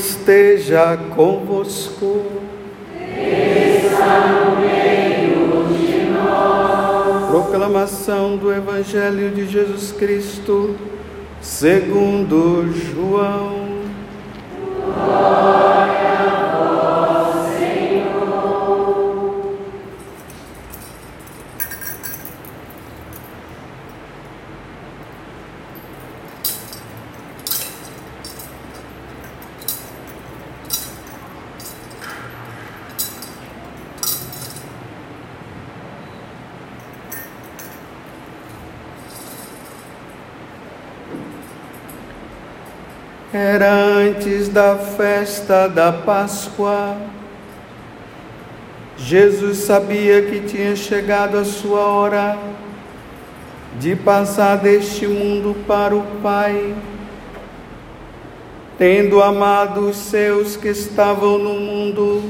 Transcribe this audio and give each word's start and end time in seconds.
Esteja 0.00 0.96
convosco. 1.14 2.24
No 4.00 4.56
meio 4.58 5.66
de 5.68 6.10
nós. 6.10 7.30
Proclamação 7.30 8.38
do 8.38 8.50
Evangelho 8.50 9.30
de 9.30 9.46
Jesus 9.46 9.92
Cristo, 9.92 10.74
segundo 11.42 12.72
João. 12.72 13.59
Era 43.42 43.72
antes 43.72 44.50
da 44.50 44.76
festa 44.76 45.66
da 45.66 45.90
Páscoa. 45.90 46.94
Jesus 48.98 49.60
sabia 49.60 50.20
que 50.20 50.40
tinha 50.40 50.76
chegado 50.76 51.38
a 51.38 51.44
sua 51.46 51.80
hora 51.86 52.38
de 53.78 53.96
passar 53.96 54.58
deste 54.58 55.06
mundo 55.06 55.56
para 55.66 55.96
o 55.96 56.02
Pai. 56.22 56.74
Tendo 58.76 59.22
amado 59.22 59.88
os 59.88 59.96
seus 59.96 60.54
que 60.54 60.68
estavam 60.68 61.38
no 61.38 61.54
mundo, 61.54 62.22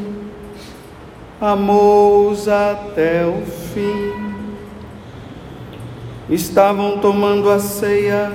amou-os 1.40 2.46
até 2.46 3.26
o 3.26 3.44
fim. 3.74 4.12
Estavam 6.28 6.98
tomando 6.98 7.50
a 7.50 7.58
ceia. 7.58 8.30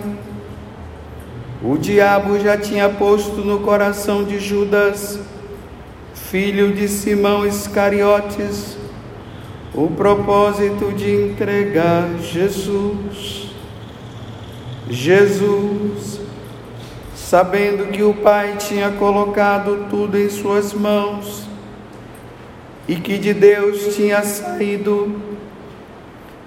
O 1.67 1.79
diabo 1.79 2.39
já 2.39 2.55
tinha 2.55 2.87
posto 2.87 3.37
no 3.37 3.61
coração 3.61 4.23
de 4.23 4.37
Judas, 4.37 5.19
filho 6.13 6.71
de 6.75 6.87
Simão 6.87 7.43
Iscariotes, 7.43 8.77
o 9.73 9.87
propósito 9.87 10.93
de 10.93 11.11
entregar 11.11 12.07
Jesus. 12.21 13.49
Jesus, 14.87 16.21
sabendo 17.15 17.91
que 17.91 18.03
o 18.03 18.13
Pai 18.13 18.57
tinha 18.57 18.91
colocado 18.91 19.87
tudo 19.89 20.19
em 20.19 20.29
suas 20.29 20.71
mãos 20.71 21.47
e 22.87 22.95
que 22.97 23.17
de 23.17 23.33
Deus 23.33 23.95
tinha 23.95 24.21
saído 24.21 25.19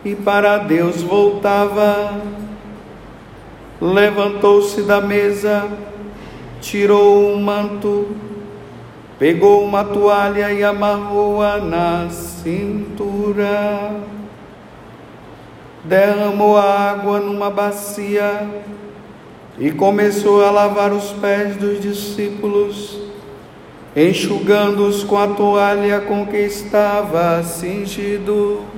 e 0.04 0.14
para 0.14 0.58
Deus 0.58 1.02
voltava, 1.02 2.22
levantou-se 3.80 4.82
da 4.82 5.00
mesa, 5.00 5.68
tirou 6.60 7.32
um 7.32 7.40
manto, 7.40 8.08
pegou 9.18 9.64
uma 9.64 9.84
toalha 9.84 10.52
e 10.52 10.64
amarrou-a 10.64 11.58
na 11.58 12.08
cintura, 12.10 13.92
derramou 15.84 16.56
a 16.56 16.90
água 16.90 17.20
numa 17.20 17.50
bacia 17.50 18.48
e 19.58 19.70
começou 19.70 20.44
a 20.44 20.50
lavar 20.50 20.92
os 20.92 21.12
pés 21.12 21.56
dos 21.56 21.80
discípulos, 21.80 22.98
enxugando-os 23.94 25.04
com 25.04 25.18
a 25.18 25.28
toalha 25.28 26.00
com 26.00 26.26
que 26.26 26.36
estava 26.36 27.42
cingido. 27.42 28.77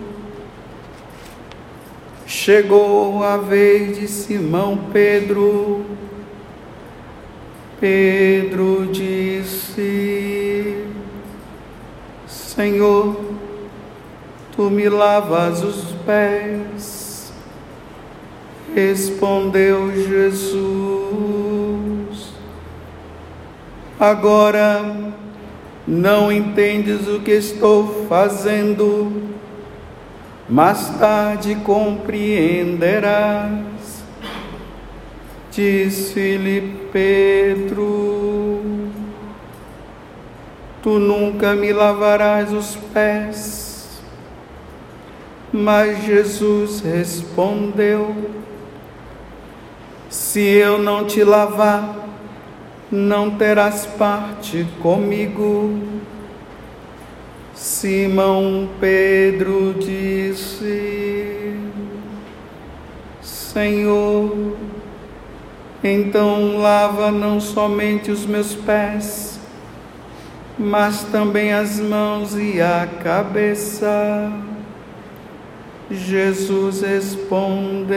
Chegou 2.43 3.23
a 3.23 3.37
vez 3.37 3.99
de 3.99 4.09
Simão 4.09 4.87
Pedro. 4.91 5.85
Pedro 7.79 8.89
disse: 8.91 10.87
Senhor, 12.27 13.21
tu 14.57 14.71
me 14.71 14.89
lavas 14.89 15.63
os 15.63 15.93
pés. 16.07 17.31
Respondeu 18.75 19.93
Jesus: 19.93 20.49
Agora 23.99 25.13
não 25.87 26.33
entendes 26.33 27.07
o 27.07 27.21
que 27.21 27.33
estou 27.33 28.07
fazendo 28.09 29.31
mais 30.51 30.91
tarde 30.99 31.55
compreenderás. 31.65 34.05
Disse-lhe 35.53 36.89
Pedro: 36.93 38.61
Tu 40.83 40.99
nunca 40.99 41.55
me 41.55 41.73
lavarás 41.73 42.53
os 42.53 42.75
pés. 42.93 44.03
Mas 45.53 46.05
Jesus 46.05 46.81
respondeu: 46.81 48.13
Se 50.09 50.41
eu 50.41 50.79
não 50.79 51.05
te 51.05 51.23
lavar, 51.23 51.95
não 52.91 53.31
terás 53.31 53.87
parte 53.87 54.67
comigo. 54.83 55.79
Simão 57.61 58.71
Pedro 58.81 59.75
disse: 59.79 61.61
Senhor, 63.21 64.57
então 65.85 66.57
lava 66.57 67.11
não 67.11 67.39
somente 67.39 68.11
os 68.11 68.25
meus 68.25 68.55
pés, 68.55 69.39
mas 70.59 71.03
também 71.03 71.53
as 71.53 71.79
mãos 71.79 72.35
e 72.35 72.63
a 72.63 72.89
cabeça. 73.03 74.33
Jesus 75.91 76.81
respondeu: 76.81 77.91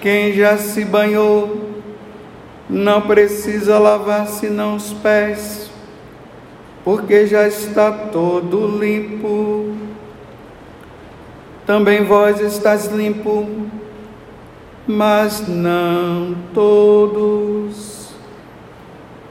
Quem 0.00 0.32
já 0.32 0.58
se 0.58 0.84
banhou 0.84 1.80
não 2.68 3.02
precisa 3.02 3.78
lavar 3.78 4.26
senão 4.26 4.74
os 4.74 4.92
pés 4.94 5.67
porque 6.88 7.26
já 7.26 7.46
está 7.46 7.92
todo 7.92 8.78
limpo. 8.78 9.74
Também 11.66 12.02
vós 12.02 12.40
estás 12.40 12.86
limpo, 12.86 13.46
mas 14.86 15.46
não 15.46 16.34
todos. 16.54 18.14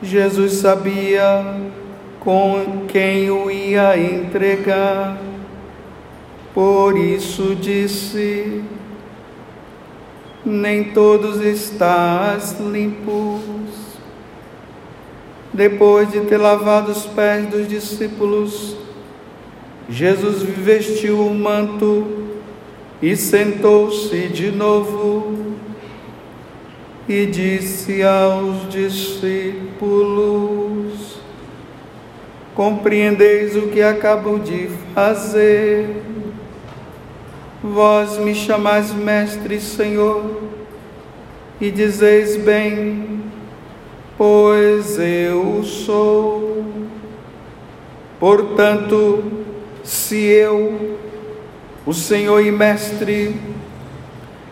Jesus 0.03 0.58
sabia 0.58 1.59
com 2.20 2.85
quem 2.87 3.32
o 3.32 3.49
ia 3.49 3.97
entregar, 3.97 5.17
por 6.53 6.96
isso 6.96 7.55
disse: 7.55 8.61
Nem 10.46 10.91
todos 10.91 11.41
estás 11.41 12.55
limpos. 12.59 13.77
Depois 15.58 16.12
de 16.12 16.22
ter 16.22 16.38
lavado 16.38 16.92
os 16.92 17.08
pés 17.08 17.48
dos 17.48 17.68
discípulos, 17.68 18.78
Jesus 19.90 20.44
vestiu 20.44 21.20
o 21.20 21.34
manto 21.34 22.06
e 23.02 23.16
sentou-se 23.16 24.28
de 24.28 24.52
novo 24.52 25.56
e 27.09 27.26
disse 27.26 28.04
aos 28.04 28.70
discípulos: 28.70 29.48
Compreendeis 32.54 33.56
o 33.56 33.64
que 33.70 33.82
acabo 33.82 34.38
de 34.38 34.70
fazer? 34.94 36.04
Vós 37.64 38.20
me 38.20 38.36
chamais 38.36 38.94
mestre 38.94 39.56
e 39.56 39.59
Senhor, 39.59 40.40
e 41.59 41.72
dizeis 41.72 42.38
bem, 42.38 43.16
pois 44.17 44.97
eu 44.97 45.64
sou. 45.64 46.66
Portanto, 48.19 49.23
se 49.84 50.17
eu, 50.17 50.97
o 51.85 51.93
Senhor 51.93 52.41
e 52.41 52.52
Mestre, 52.52 53.40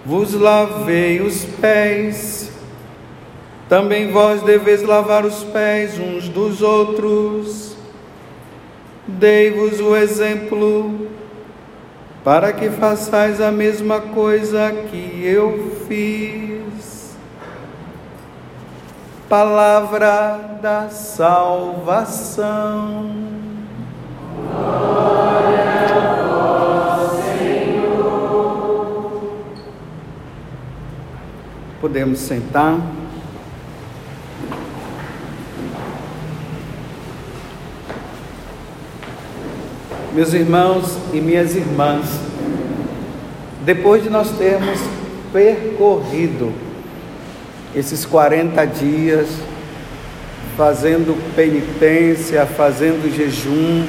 vos 0.05 0.33
lavei 0.33 1.19
os 1.19 1.43
pés, 1.45 2.51
também 3.67 4.11
vós 4.11 4.43
deveis 4.43 4.83
lavar 4.83 5.25
os 5.25 5.43
pés 5.43 5.99
uns 5.99 6.29
dos 6.29 6.61
outros. 6.61 7.75
Dei-vos 9.07 9.79
o 9.79 9.95
exemplo, 9.95 11.09
para 12.23 12.53
que 12.53 12.69
façais 12.69 13.41
a 13.41 13.51
mesma 13.51 13.99
coisa 13.99 14.71
que 14.89 15.25
eu 15.25 15.75
fiz. 15.87 16.54
Palavra 19.29 20.57
da 20.61 20.89
salvação. 20.89 22.45
Glória 24.51 25.65
Senhor. 27.37 28.53
Podemos 31.81 32.19
sentar. 32.19 32.79
Meus 40.13 40.33
irmãos 40.33 40.97
e 41.13 41.19
minhas 41.19 41.55
irmãs, 41.55 42.05
depois 43.65 44.01
de 44.01 44.09
nós 44.09 44.31
termos 44.37 44.79
percorrido 45.33 46.64
esses 47.75 48.05
40 48.05 48.65
dias, 48.65 49.27
fazendo 50.55 51.15
penitência, 51.35 52.45
fazendo 52.45 53.13
jejum, 53.13 53.85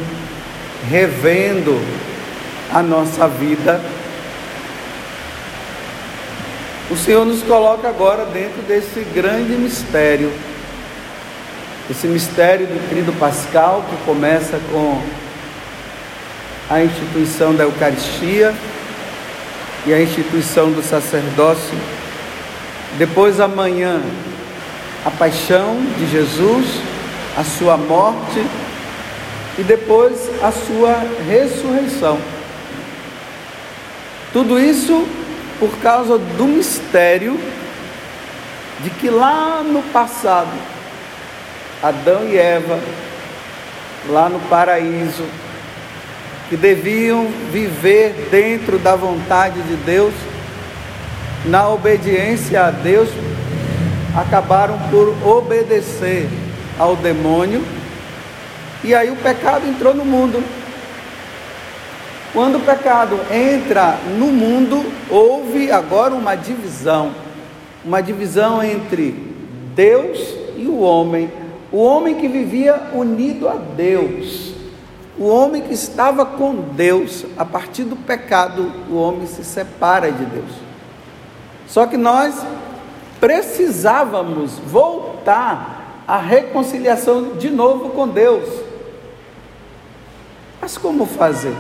revendo 0.91 1.81
a 2.73 2.83
nossa 2.83 3.29
vida. 3.29 3.81
O 6.91 6.97
Senhor 6.97 7.25
nos 7.25 7.43
coloca 7.43 7.89
agora 7.89 8.27
dentro 8.27 8.63
desse 8.63 9.01
grande 9.15 9.53
mistério, 9.53 10.33
esse 11.89 12.09
mistério 12.09 12.67
do 12.67 12.89
Tríduo 12.89 13.15
Pascal, 13.15 13.85
que 13.89 14.05
começa 14.05 14.59
com 14.71 15.01
a 16.69 16.83
instituição 16.83 17.55
da 17.55 17.63
Eucaristia 17.63 18.53
e 19.87 19.95
a 19.95 20.03
instituição 20.03 20.73
do 20.73 20.83
sacerdócio 20.83 21.77
depois 22.99 23.41
amanhã, 23.41 24.01
a 25.05 25.11
paixão 25.11 25.77
de 25.99 26.11
Jesus, 26.11 26.67
a 27.37 27.45
sua 27.45 27.77
morte 27.77 28.45
e 29.59 29.63
depois 29.63 30.31
a 30.43 30.51
sua 30.51 31.03
ressurreição. 31.29 32.19
Tudo 34.33 34.59
isso 34.59 35.07
por 35.59 35.71
causa 35.79 36.19
do 36.19 36.45
mistério 36.45 37.39
de 38.81 38.91
que 38.91 39.09
lá 39.09 39.63
no 39.63 39.83
passado, 39.85 40.53
Adão 41.83 42.27
e 42.29 42.37
Eva, 42.37 42.79
lá 44.09 44.29
no 44.29 44.41
paraíso, 44.49 45.25
que 46.49 46.57
deviam 46.57 47.27
viver 47.51 48.29
dentro 48.31 48.79
da 48.79 48.95
vontade 48.95 49.61
de 49.63 49.75
Deus, 49.77 50.15
na 51.47 51.69
obediência 51.69 52.67
a 52.67 52.71
Deus, 52.71 53.09
acabaram 54.17 54.79
por 54.91 55.15
obedecer 55.27 56.29
ao 56.79 56.97
demônio, 56.97 57.63
e 58.83 58.95
aí 58.95 59.11
o 59.11 59.17
pecado 59.17 59.67
entrou 59.67 59.95
no 59.95 60.05
mundo. 60.05 60.43
Quando 62.33 62.59
o 62.59 62.61
pecado 62.61 63.19
entra 63.31 63.99
no 64.19 64.27
mundo, 64.27 64.85
houve 65.11 65.71
agora 65.73 66.15
uma 66.15 66.35
divisão, 66.35 67.13
uma 67.85 68.03
divisão 68.03 68.63
entre 68.63 69.13
Deus 69.75 70.19
e 70.57 70.67
o 70.67 70.81
homem. 70.81 71.31
O 71.73 71.79
homem 71.79 72.15
que 72.15 72.29
vivia 72.29 72.91
unido 72.93 73.49
a 73.49 73.55
Deus, 73.55 74.53
o 75.19 75.27
homem 75.27 75.63
que 75.63 75.73
estava 75.73 76.25
com 76.25 76.55
Deus, 76.75 77.25
a 77.37 77.45
partir 77.45 77.85
do 77.85 77.97
pecado, 77.97 78.71
o 78.91 78.97
homem 78.97 79.27
se 79.27 79.43
separa 79.43 80.13
de 80.13 80.25
Deus. 80.27 80.66
Só 81.67 81.87
que 81.87 81.97
nós 81.97 82.45
precisávamos 83.21 84.53
voltar 84.67 86.05
à 86.07 86.19
reconciliação 86.19 87.37
de 87.37 87.51
novo 87.51 87.91
com 87.91 88.07
Deus. 88.07 88.49
Mas 90.61 90.79
como 90.79 91.07
fazer? 91.07 91.55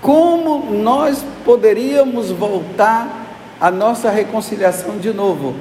Como 0.00 0.72
nós 0.72 1.24
poderíamos 1.44 2.30
voltar 2.30 3.26
à 3.60 3.70
nossa 3.70 4.10
reconciliação 4.10 4.98
de 4.98 5.12
novo? 5.12 5.54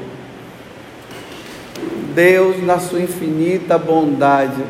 Deus, 2.13 2.63
na 2.63 2.79
sua 2.79 3.01
infinita 3.01 3.77
bondade, 3.77 4.63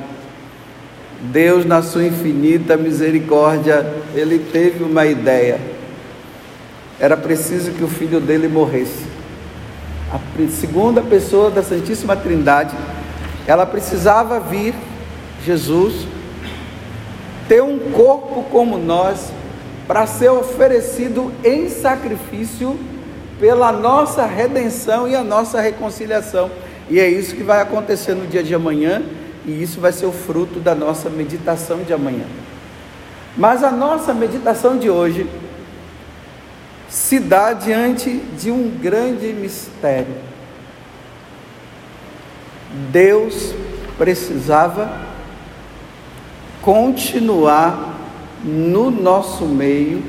Deus, 1.21 1.66
na 1.66 1.81
sua 1.81 2.06
infinita 2.06 2.77
misericórdia, 2.77 3.86
Ele 4.16 4.39
teve 4.39 4.83
uma 4.83 5.06
ideia 5.06 5.78
era 6.99 7.15
preciso 7.15 7.71
que 7.71 7.83
o 7.83 7.87
filho 7.87 8.19
dele 8.19 8.47
morresse. 8.47 9.05
A 10.11 10.19
segunda 10.49 11.01
pessoa 11.01 11.49
da 11.49 11.63
Santíssima 11.63 12.15
Trindade, 12.15 12.75
ela 13.47 13.65
precisava 13.65 14.39
vir, 14.39 14.73
Jesus, 15.45 16.05
ter 17.47 17.63
um 17.63 17.79
corpo 17.91 18.43
como 18.51 18.77
nós, 18.77 19.31
para 19.87 20.05
ser 20.05 20.29
oferecido 20.29 21.31
em 21.43 21.69
sacrifício 21.69 22.77
pela 23.39 23.71
nossa 23.71 24.25
redenção 24.25 25.07
e 25.07 25.15
a 25.15 25.23
nossa 25.23 25.61
reconciliação. 25.61 26.51
E 26.89 26.99
é 26.99 27.07
isso 27.07 27.35
que 27.35 27.43
vai 27.43 27.61
acontecer 27.61 28.13
no 28.13 28.27
dia 28.27 28.43
de 28.43 28.53
amanhã, 28.53 29.01
e 29.45 29.63
isso 29.63 29.79
vai 29.79 29.91
ser 29.91 30.05
o 30.05 30.11
fruto 30.11 30.59
da 30.59 30.75
nossa 30.75 31.09
meditação 31.09 31.79
de 31.79 31.93
amanhã. 31.93 32.25
Mas 33.37 33.63
a 33.63 33.71
nossa 33.71 34.13
meditação 34.13 34.77
de 34.77 34.89
hoje 34.89 35.25
se 36.89 37.19
dá 37.19 37.53
diante 37.53 38.09
de 38.38 38.51
um 38.51 38.69
grande 38.69 39.27
mistério. 39.27 40.15
Deus 42.91 43.53
precisava 43.97 45.07
continuar 46.61 47.97
no 48.44 48.90
nosso 48.90 49.45
meio, 49.45 50.04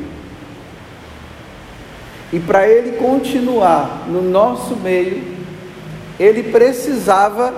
e 2.33 2.39
para 2.39 2.69
ele 2.69 2.97
continuar 2.97 4.07
no 4.09 4.23
nosso 4.23 4.77
meio, 4.77 5.23
ele 6.19 6.45
precisava 6.45 7.55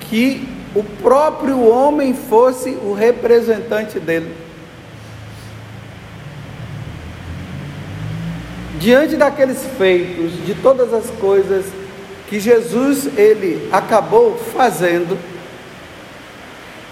que 0.00 0.48
o 0.74 0.82
próprio 0.82 1.60
homem 1.68 2.14
fosse 2.14 2.70
o 2.70 2.92
representante 2.92 4.00
dele. 4.00 4.47
Diante 8.78 9.16
daqueles 9.16 9.64
feitos, 9.76 10.44
de 10.46 10.54
todas 10.54 10.92
as 10.94 11.10
coisas 11.18 11.66
que 12.28 12.38
Jesus 12.38 13.06
ele 13.18 13.68
acabou 13.72 14.36
fazendo, 14.36 15.18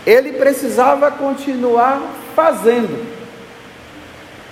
ele 0.05 0.33
precisava 0.33 1.11
continuar 1.11 2.01
fazendo 2.35 3.07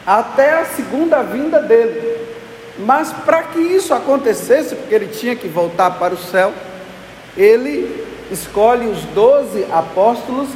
até 0.07 0.61
a 0.61 0.65
segunda 0.65 1.23
vinda 1.23 1.61
dele. 1.61 2.25
Mas 2.79 3.13
para 3.13 3.43
que 3.45 3.61
isso 3.61 3.95
acontecesse, 3.95 4.75
porque 4.75 4.95
ele 4.95 5.09
tinha 5.09 5.37
que 5.37 5.49
voltar 5.49 5.93
para 5.93 6.15
o 6.15 6.19
céu, 6.19 6.53
ele 7.37 8.05
escolhe 8.31 8.87
os 8.87 9.03
doze 9.15 9.65
apóstolos 9.71 10.49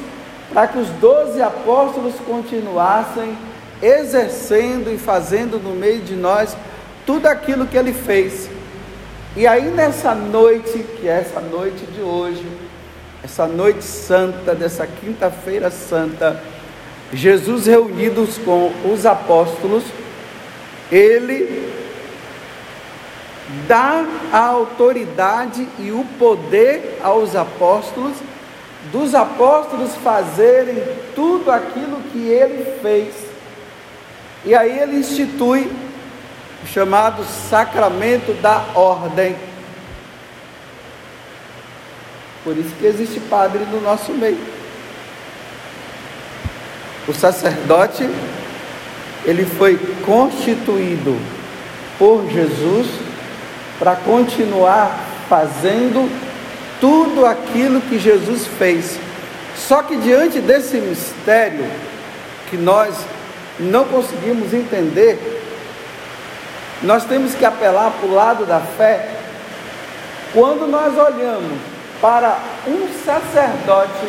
para 0.52 0.66
que 0.66 0.78
os 0.78 0.88
doze 0.90 1.40
apóstolos 1.40 2.14
continuassem 2.26 3.36
exercendo 3.82 4.92
e 4.92 4.98
fazendo 4.98 5.58
no 5.58 5.74
meio 5.74 6.00
de 6.00 6.14
nós 6.14 6.56
tudo 7.06 7.26
aquilo 7.26 7.66
que 7.66 7.76
ele 7.76 7.92
fez. 7.92 8.50
E 9.36 9.46
aí 9.46 9.70
nessa 9.70 10.14
noite, 10.14 10.84
que 11.00 11.08
é 11.08 11.20
essa 11.20 11.40
noite 11.40 11.86
de 11.86 12.00
hoje, 12.00 12.44
essa 13.22 13.46
noite 13.46 13.84
santa, 13.84 14.54
dessa 14.54 14.86
quinta-feira 14.86 15.70
santa, 15.70 16.42
Jesus 17.12 17.66
reunidos 17.66 18.38
com 18.38 18.72
os 18.84 19.06
apóstolos, 19.06 19.84
ele 20.90 21.72
dá 23.66 24.04
a 24.32 24.46
autoridade 24.46 25.66
e 25.78 25.90
o 25.90 26.04
poder 26.18 26.98
aos 27.02 27.34
apóstolos, 27.34 28.16
dos 28.92 29.14
apóstolos 29.14 29.94
fazerem 29.96 30.82
tudo 31.14 31.50
aquilo 31.50 32.02
que 32.12 32.28
ele 32.28 32.78
fez. 32.82 33.27
E 34.44 34.54
aí 34.54 34.78
ele 34.78 34.96
institui 34.96 35.70
chamado 36.72 37.24
sacramento 37.24 38.32
da 38.40 38.64
ordem. 38.74 39.36
Por 42.44 42.56
isso 42.56 42.74
que 42.78 42.86
existe 42.86 43.20
padre 43.20 43.60
no 43.70 43.80
nosso 43.80 44.12
meio. 44.12 44.38
O 47.06 47.14
sacerdote, 47.14 48.08
ele 49.24 49.44
foi 49.44 49.78
constituído 50.04 51.18
por 51.98 52.28
Jesus 52.30 52.86
para 53.78 53.96
continuar 53.96 54.98
fazendo 55.28 56.10
tudo 56.80 57.26
aquilo 57.26 57.80
que 57.80 57.98
Jesus 57.98 58.46
fez. 58.58 58.98
Só 59.56 59.82
que 59.82 59.96
diante 59.96 60.38
desse 60.40 60.76
mistério 60.78 61.66
que 62.48 62.56
nós 62.56 62.94
não 63.60 63.84
conseguimos 63.84 64.52
entender, 64.52 65.18
nós 66.82 67.04
temos 67.04 67.34
que 67.34 67.44
apelar 67.44 67.90
para 67.90 68.08
o 68.08 68.14
lado 68.14 68.46
da 68.46 68.60
fé 68.60 69.08
Quando 70.32 70.70
nós 70.70 70.96
olhamos 70.96 71.58
para 72.00 72.38
um 72.66 72.86
sacerdote, 73.04 74.06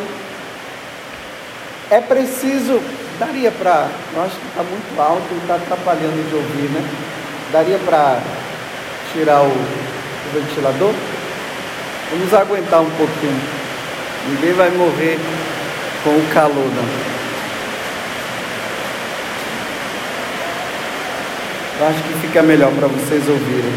é 1.90 2.00
preciso, 2.00 2.80
daria 3.18 3.50
para, 3.50 3.88
eu 4.14 4.22
acho 4.22 4.36
que 4.36 4.46
está 4.46 4.62
muito 4.62 5.00
alto 5.00 5.26
e 5.32 5.38
está 5.38 5.54
atrapalhando 5.56 6.28
de 6.28 6.34
ouvir, 6.36 6.70
né? 6.70 6.88
Daria 7.50 7.78
para 7.78 8.20
tirar 9.12 9.40
o, 9.40 9.46
o 9.46 10.32
ventilador? 10.32 10.94
Vamos 12.10 12.34
aguentar 12.34 12.80
um 12.82 12.90
pouquinho. 12.90 13.40
Ninguém 14.28 14.52
vai 14.52 14.70
morrer 14.70 15.18
com 16.04 16.10
o 16.10 16.34
calor, 16.34 16.54
não. 16.54 17.19
Eu 21.80 21.86
acho 21.86 22.02
que 22.02 22.12
fica 22.26 22.42
melhor 22.42 22.70
para 22.74 22.88
vocês 22.88 23.26
ouvirem. 23.26 23.72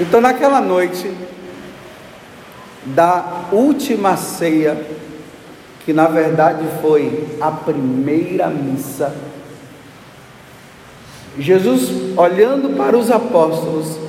Então, 0.00 0.20
naquela 0.20 0.60
noite 0.60 1.08
da 2.84 3.44
última 3.52 4.16
ceia, 4.16 4.76
que 5.84 5.92
na 5.92 6.08
verdade 6.08 6.66
foi 6.82 7.38
a 7.40 7.52
primeira 7.52 8.48
missa, 8.48 9.14
Jesus, 11.38 12.16
olhando 12.16 12.76
para 12.76 12.98
os 12.98 13.12
apóstolos 13.12 14.00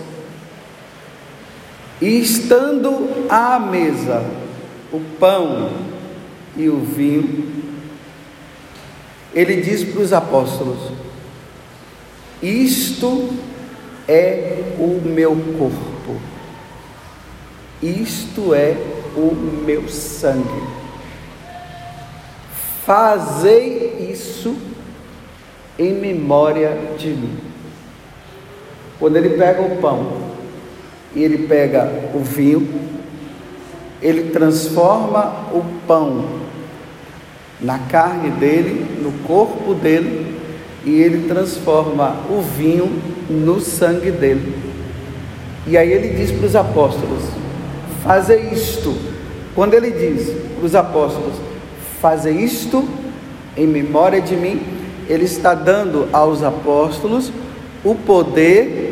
e 2.02 2.20
estando 2.20 3.28
à 3.30 3.60
mesa, 3.60 4.26
o 4.92 5.00
pão 5.20 5.70
e 6.58 6.68
o 6.68 6.80
vinho, 6.80 7.45
ele 9.36 9.58
diz 9.58 9.84
para 9.84 10.02
os 10.02 10.14
apóstolos: 10.14 10.80
Isto 12.42 13.32
é 14.08 14.64
o 14.80 15.02
meu 15.04 15.36
corpo, 15.58 16.22
isto 17.84 18.54
é 18.54 18.78
o 19.16 19.36
meu 19.36 19.90
sangue. 19.90 20.64
Fazei 22.86 24.10
isso 24.12 24.56
em 25.78 25.94
memória 25.94 26.78
de 26.98 27.10
mim. 27.10 27.38
Quando 28.98 29.18
ele 29.18 29.32
pega 29.32 29.62
o 29.62 29.78
pão 29.78 30.22
e 31.14 31.22
ele 31.22 31.48
pega 31.48 31.92
o 32.14 32.20
vinho, 32.20 32.80
ele 34.02 34.30
transforma 34.30 35.50
o 35.52 35.66
pão 35.86 36.45
na 37.62 37.80
carne 37.80 38.30
dele, 38.32 39.02
no 39.02 39.12
corpo 39.28 39.74
dele, 39.74 40.36
e 40.84 41.02
ele 41.02 41.28
transforma 41.28 42.16
o 42.30 42.42
vinho 42.42 42.92
no 43.30 43.60
sangue 43.60 44.12
dele. 44.12 44.54
E 45.68 45.78
aí 45.78 45.92
ele 45.92 46.10
diz 46.10 46.32
para 46.32 46.46
os 46.46 46.56
apóstolos: 46.56 47.24
Fazer 48.04 48.54
isto. 48.54 48.96
Quando 49.56 49.74
ele 49.74 49.92
diz 49.92 50.30
para 50.56 50.66
os 50.66 50.76
apóstolos: 50.76 51.36
Fazer 52.00 52.32
isto 52.32 52.88
em 53.58 53.66
memória 53.66 54.22
de 54.22 54.36
mim, 54.36 54.62
ele 55.10 55.26
está 55.26 55.54
dando 55.54 56.08
aos 56.12 56.44
apóstolos 56.44 57.32
o 57.84 57.96
poder 57.96 58.86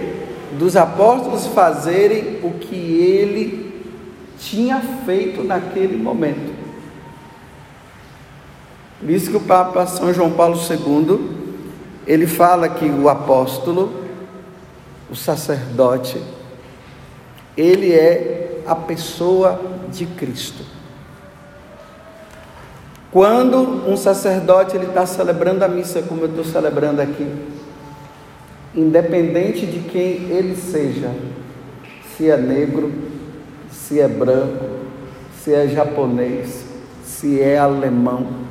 dos 0.57 0.75
apóstolos 0.75 1.47
fazerem 1.47 2.39
o 2.43 2.51
que 2.51 2.75
ele 2.75 3.73
tinha 4.39 4.79
feito 5.05 5.43
naquele 5.43 5.97
momento. 5.97 6.52
Por 9.03 9.11
isso 9.11 9.31
que 9.31 9.35
o 9.35 9.41
Papa 9.41 9.85
São 9.85 10.13
João 10.13 10.31
Paulo 10.31 10.57
II, 10.57 11.19
ele 12.07 12.25
fala 12.25 12.69
que 12.69 12.85
o 12.85 13.09
apóstolo, 13.09 13.91
o 15.11 15.15
sacerdote, 15.15 16.17
ele 17.57 17.91
é 17.91 18.61
a 18.65 18.73
pessoa 18.73 19.59
de 19.91 20.05
Cristo. 20.05 20.63
Quando 23.11 23.57
um 23.89 23.97
sacerdote 23.97 24.77
ele 24.77 24.85
está 24.85 25.05
celebrando 25.05 25.65
a 25.65 25.67
missa 25.67 26.01
como 26.01 26.21
eu 26.21 26.29
estou 26.29 26.45
celebrando 26.45 27.01
aqui, 27.01 27.29
independente 28.73 29.65
de 29.65 29.79
quem 29.81 30.29
ele 30.31 30.55
seja, 30.55 31.11
se 32.15 32.29
é 32.29 32.37
negro, 32.37 32.89
se 33.69 33.99
é 33.99 34.07
branco, 34.07 34.65
se 35.41 35.53
é 35.53 35.67
japonês, 35.67 36.63
se 37.03 37.41
é 37.41 37.57
alemão, 37.57 38.42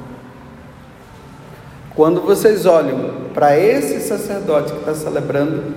quando 1.95 2.23
vocês 2.23 2.65
olham 2.65 3.29
para 3.35 3.59
esse 3.59 4.01
sacerdote 4.01 4.73
que 4.73 4.79
está 4.79 4.95
celebrando, 4.95 5.75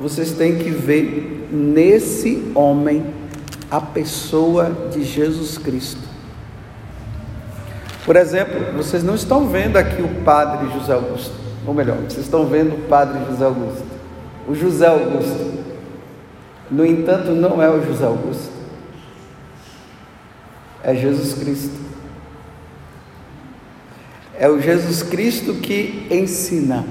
vocês 0.00 0.32
têm 0.32 0.56
que 0.56 0.70
ver 0.70 1.48
nesse 1.50 2.50
homem 2.54 3.04
a 3.70 3.80
pessoa 3.80 4.72
de 4.92 5.02
Jesus 5.02 5.58
Cristo. 5.58 6.08
Por 8.04 8.16
exemplo, 8.16 8.72
vocês 8.76 9.02
não 9.02 9.14
estão 9.14 9.48
vendo 9.48 9.76
aqui 9.76 10.00
o 10.02 10.22
padre 10.24 10.70
José 10.72 10.92
Augusto, 10.92 11.34
ou 11.66 11.74
melhor, 11.74 11.96
vocês 11.98 12.24
estão 12.24 12.46
vendo 12.46 12.74
o 12.74 12.88
padre 12.88 13.18
José 13.30 13.44
Augusto, 13.44 13.84
o 14.48 14.54
José 14.54 14.86
Augusto. 14.86 15.60
No 16.70 16.86
entanto, 16.86 17.32
não 17.32 17.60
é 17.60 17.68
o 17.68 17.84
José 17.84 18.06
Augusto, 18.06 18.50
é 20.82 20.94
Jesus 20.94 21.34
Cristo. 21.34 21.89
É 24.40 24.48
o 24.48 24.58
Jesus 24.58 25.02
Cristo 25.02 25.52
que 25.52 26.06
ensina. 26.10 26.86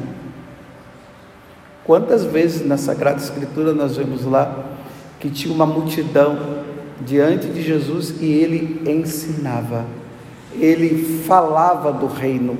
Quantas 1.83 2.23
vezes 2.23 2.63
na 2.63 2.77
Sagrada 2.77 3.17
Escritura 3.17 3.73
nós 3.73 3.97
vemos 3.97 4.23
lá 4.23 4.65
que 5.19 5.31
tinha 5.31 5.51
uma 5.51 5.65
multidão 5.65 6.37
diante 7.01 7.47
de 7.47 7.63
Jesus 7.63 8.21
e 8.21 8.25
ele 8.25 8.83
ensinava, 8.87 9.83
ele 10.59 11.23
falava 11.25 11.91
do 11.91 12.05
reino, 12.05 12.55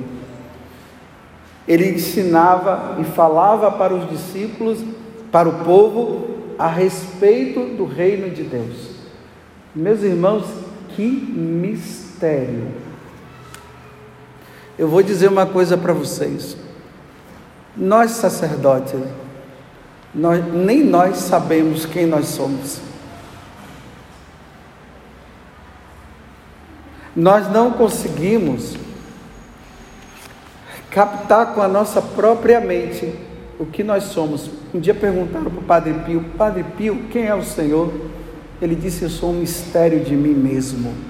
ele 1.68 1.90
ensinava 1.90 2.96
e 3.00 3.04
falava 3.04 3.70
para 3.70 3.94
os 3.94 4.10
discípulos, 4.10 4.80
para 5.30 5.48
o 5.48 5.64
povo, 5.64 6.30
a 6.58 6.66
respeito 6.66 7.76
do 7.76 7.84
reino 7.84 8.28
de 8.28 8.42
Deus. 8.42 8.96
Meus 9.72 10.02
irmãos, 10.02 10.46
que 10.96 11.06
mistério! 11.06 12.89
Eu 14.80 14.88
vou 14.88 15.02
dizer 15.02 15.28
uma 15.28 15.44
coisa 15.44 15.76
para 15.76 15.92
vocês. 15.92 16.56
Nós 17.76 18.12
sacerdotes, 18.12 18.98
nós, 20.14 20.42
nem 20.54 20.82
nós 20.82 21.18
sabemos 21.18 21.84
quem 21.84 22.06
nós 22.06 22.28
somos. 22.28 22.80
Nós 27.14 27.52
não 27.52 27.72
conseguimos 27.72 28.74
captar 30.90 31.52
com 31.52 31.60
a 31.60 31.68
nossa 31.68 32.00
própria 32.00 32.58
mente 32.58 33.12
o 33.58 33.66
que 33.66 33.84
nós 33.84 34.04
somos. 34.04 34.48
Um 34.72 34.80
dia 34.80 34.94
perguntaram 34.94 35.50
para 35.50 35.60
o 35.60 35.64
Padre 35.64 35.92
Pio: 36.06 36.24
Padre 36.38 36.64
Pio, 36.64 37.04
quem 37.10 37.26
é 37.26 37.34
o 37.34 37.44
Senhor? 37.44 37.92
Ele 38.62 38.74
disse: 38.74 39.02
Eu 39.02 39.10
sou 39.10 39.32
um 39.32 39.40
mistério 39.40 40.00
de 40.00 40.16
mim 40.16 40.32
mesmo. 40.32 41.09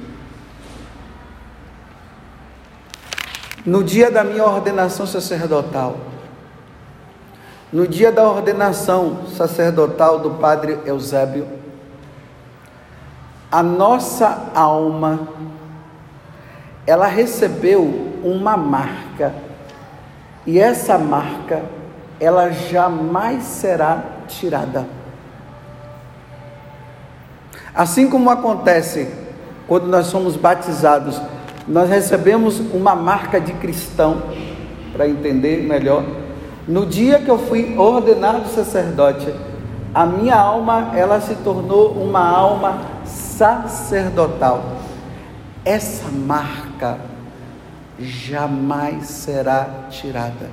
No 3.65 3.85
dia 3.85 4.11
da 4.11 4.25
minha 4.25 4.45
ordenação 4.45 5.07
sacerdotal, 5.07 5.97
no 7.73 7.87
dia 7.87 8.11
da 8.11 8.29
ordenação 8.29 9.27
sacerdotal 9.37 10.19
do 10.19 10.31
Padre 10.33 10.79
Eusébio, 10.87 11.47
a 13.53 13.63
nossa 13.63 14.51
alma, 14.55 15.29
ela 16.87 17.07
recebeu 17.07 17.83
uma 18.25 18.57
marca, 18.57 19.35
e 20.47 20.59
essa 20.59 20.97
marca, 20.97 21.63
ela 22.19 22.51
jamais 22.51 23.45
será 23.45 24.03
tirada. 24.27 24.87
Assim 27.75 28.09
como 28.09 28.31
acontece 28.31 29.13
quando 29.69 29.87
nós 29.87 30.07
somos 30.07 30.37
batizados, 30.37 31.21
nós 31.71 31.89
recebemos 31.89 32.59
uma 32.59 32.97
marca 32.97 33.41
de 33.41 33.53
cristão, 33.53 34.21
para 34.93 35.09
entender 35.09 35.63
melhor. 35.63 36.05
No 36.67 36.85
dia 36.85 37.21
que 37.21 37.31
eu 37.31 37.39
fui 37.39 37.77
ordenado 37.79 38.49
sacerdote, 38.49 39.33
a 39.95 40.05
minha 40.05 40.35
alma, 40.35 40.91
ela 40.97 41.21
se 41.21 41.37
tornou 41.37 41.93
uma 41.93 42.29
alma 42.29 42.81
sacerdotal. 43.05 44.65
Essa 45.65 46.11
marca 46.11 46.99
jamais 48.01 49.07
será 49.07 49.87
tirada. 49.91 50.51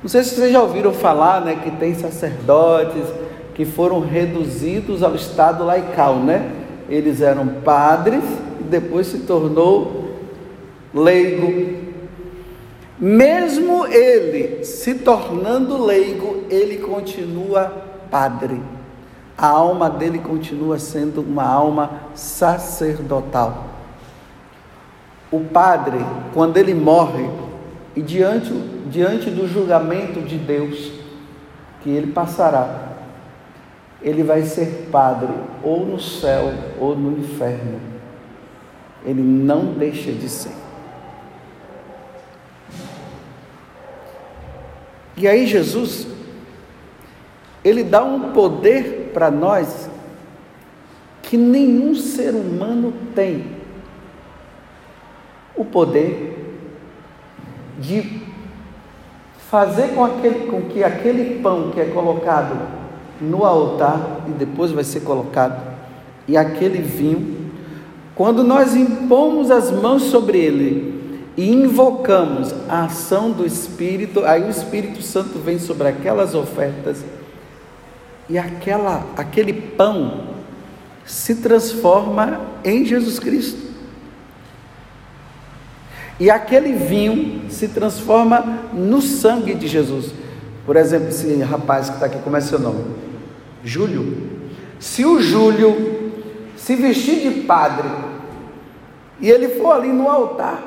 Não 0.00 0.08
sei 0.08 0.22
se 0.22 0.36
vocês 0.36 0.52
já 0.52 0.62
ouviram 0.62 0.92
falar, 0.92 1.40
né, 1.40 1.58
que 1.62 1.72
tem 1.72 1.94
sacerdotes 1.94 3.04
que 3.54 3.64
foram 3.64 3.98
reduzidos 3.98 5.02
ao 5.02 5.16
estado 5.16 5.64
laical, 5.64 6.14
né? 6.16 6.48
Eles 6.88 7.20
eram 7.20 7.46
padres 7.64 8.22
depois 8.68 9.06
se 9.06 9.20
tornou 9.20 10.08
leigo. 10.94 11.88
Mesmo 12.98 13.86
ele 13.86 14.64
se 14.64 14.94
tornando 14.96 15.82
leigo, 15.82 16.44
ele 16.50 16.78
continua 16.78 17.72
padre. 18.10 18.60
A 19.36 19.46
alma 19.46 19.88
dele 19.88 20.18
continua 20.18 20.78
sendo 20.78 21.20
uma 21.20 21.44
alma 21.44 22.02
sacerdotal. 22.14 23.66
O 25.30 25.40
padre, 25.40 25.98
quando 26.34 26.56
ele 26.56 26.74
morre, 26.74 27.28
e 27.94 28.02
diante, 28.02 28.52
diante 28.90 29.30
do 29.30 29.46
julgamento 29.46 30.20
de 30.20 30.36
Deus, 30.38 30.92
que 31.82 31.90
ele 31.90 32.12
passará, 32.12 32.88
ele 34.02 34.22
vai 34.22 34.42
ser 34.42 34.88
padre 34.90 35.32
ou 35.62 35.84
no 35.84 36.00
céu 36.00 36.52
ou 36.80 36.96
no 36.96 37.18
inferno. 37.18 37.87
Ele 39.08 39.22
não 39.22 39.72
deixa 39.72 40.12
de 40.12 40.28
ser. 40.28 40.52
E 45.16 45.26
aí 45.26 45.46
Jesus, 45.46 46.06
ele 47.64 47.82
dá 47.82 48.04
um 48.04 48.32
poder 48.32 49.10
para 49.14 49.30
nós 49.30 49.88
que 51.22 51.38
nenhum 51.38 51.94
ser 51.94 52.34
humano 52.34 52.92
tem. 53.14 53.46
O 55.56 55.64
poder 55.64 56.60
de 57.78 58.22
fazer 59.48 59.94
com, 59.94 60.04
aquele, 60.04 60.46
com 60.50 60.62
que 60.62 60.84
aquele 60.84 61.40
pão 61.42 61.70
que 61.70 61.80
é 61.80 61.86
colocado 61.86 62.54
no 63.18 63.42
altar 63.46 64.24
e 64.28 64.32
depois 64.32 64.70
vai 64.70 64.84
ser 64.84 65.00
colocado, 65.00 65.76
e 66.26 66.36
aquele 66.36 66.82
vinho, 66.82 67.37
quando 68.18 68.42
nós 68.42 68.74
impomos 68.74 69.48
as 69.48 69.70
mãos 69.70 70.02
sobre 70.02 70.38
ele 70.38 71.22
e 71.36 71.48
invocamos 71.48 72.52
a 72.68 72.86
ação 72.86 73.30
do 73.30 73.46
Espírito, 73.46 74.24
aí 74.24 74.42
o 74.42 74.50
Espírito 74.50 75.00
Santo 75.02 75.38
vem 75.38 75.56
sobre 75.60 75.86
aquelas 75.86 76.34
ofertas 76.34 77.04
e 78.28 78.36
aquela, 78.36 79.06
aquele 79.16 79.52
pão 79.52 80.24
se 81.06 81.36
transforma 81.36 82.40
em 82.64 82.84
Jesus 82.84 83.20
Cristo. 83.20 83.68
E 86.18 86.28
aquele 86.28 86.72
vinho 86.72 87.48
se 87.48 87.68
transforma 87.68 88.64
no 88.72 89.00
sangue 89.00 89.54
de 89.54 89.68
Jesus. 89.68 90.12
Por 90.66 90.74
exemplo, 90.74 91.10
esse 91.10 91.40
rapaz 91.42 91.88
que 91.88 91.94
está 91.94 92.06
aqui, 92.06 92.18
como 92.18 92.36
é 92.36 92.40
seu 92.40 92.58
nome? 92.58 92.84
Júlio. 93.62 94.28
Se 94.80 95.04
o 95.04 95.22
Júlio 95.22 96.10
se 96.56 96.74
vestir 96.74 97.20
de 97.20 97.42
padre 97.42 98.07
e 99.20 99.30
ele 99.30 99.60
for 99.60 99.72
ali 99.72 99.88
no 99.88 100.08
altar 100.08 100.62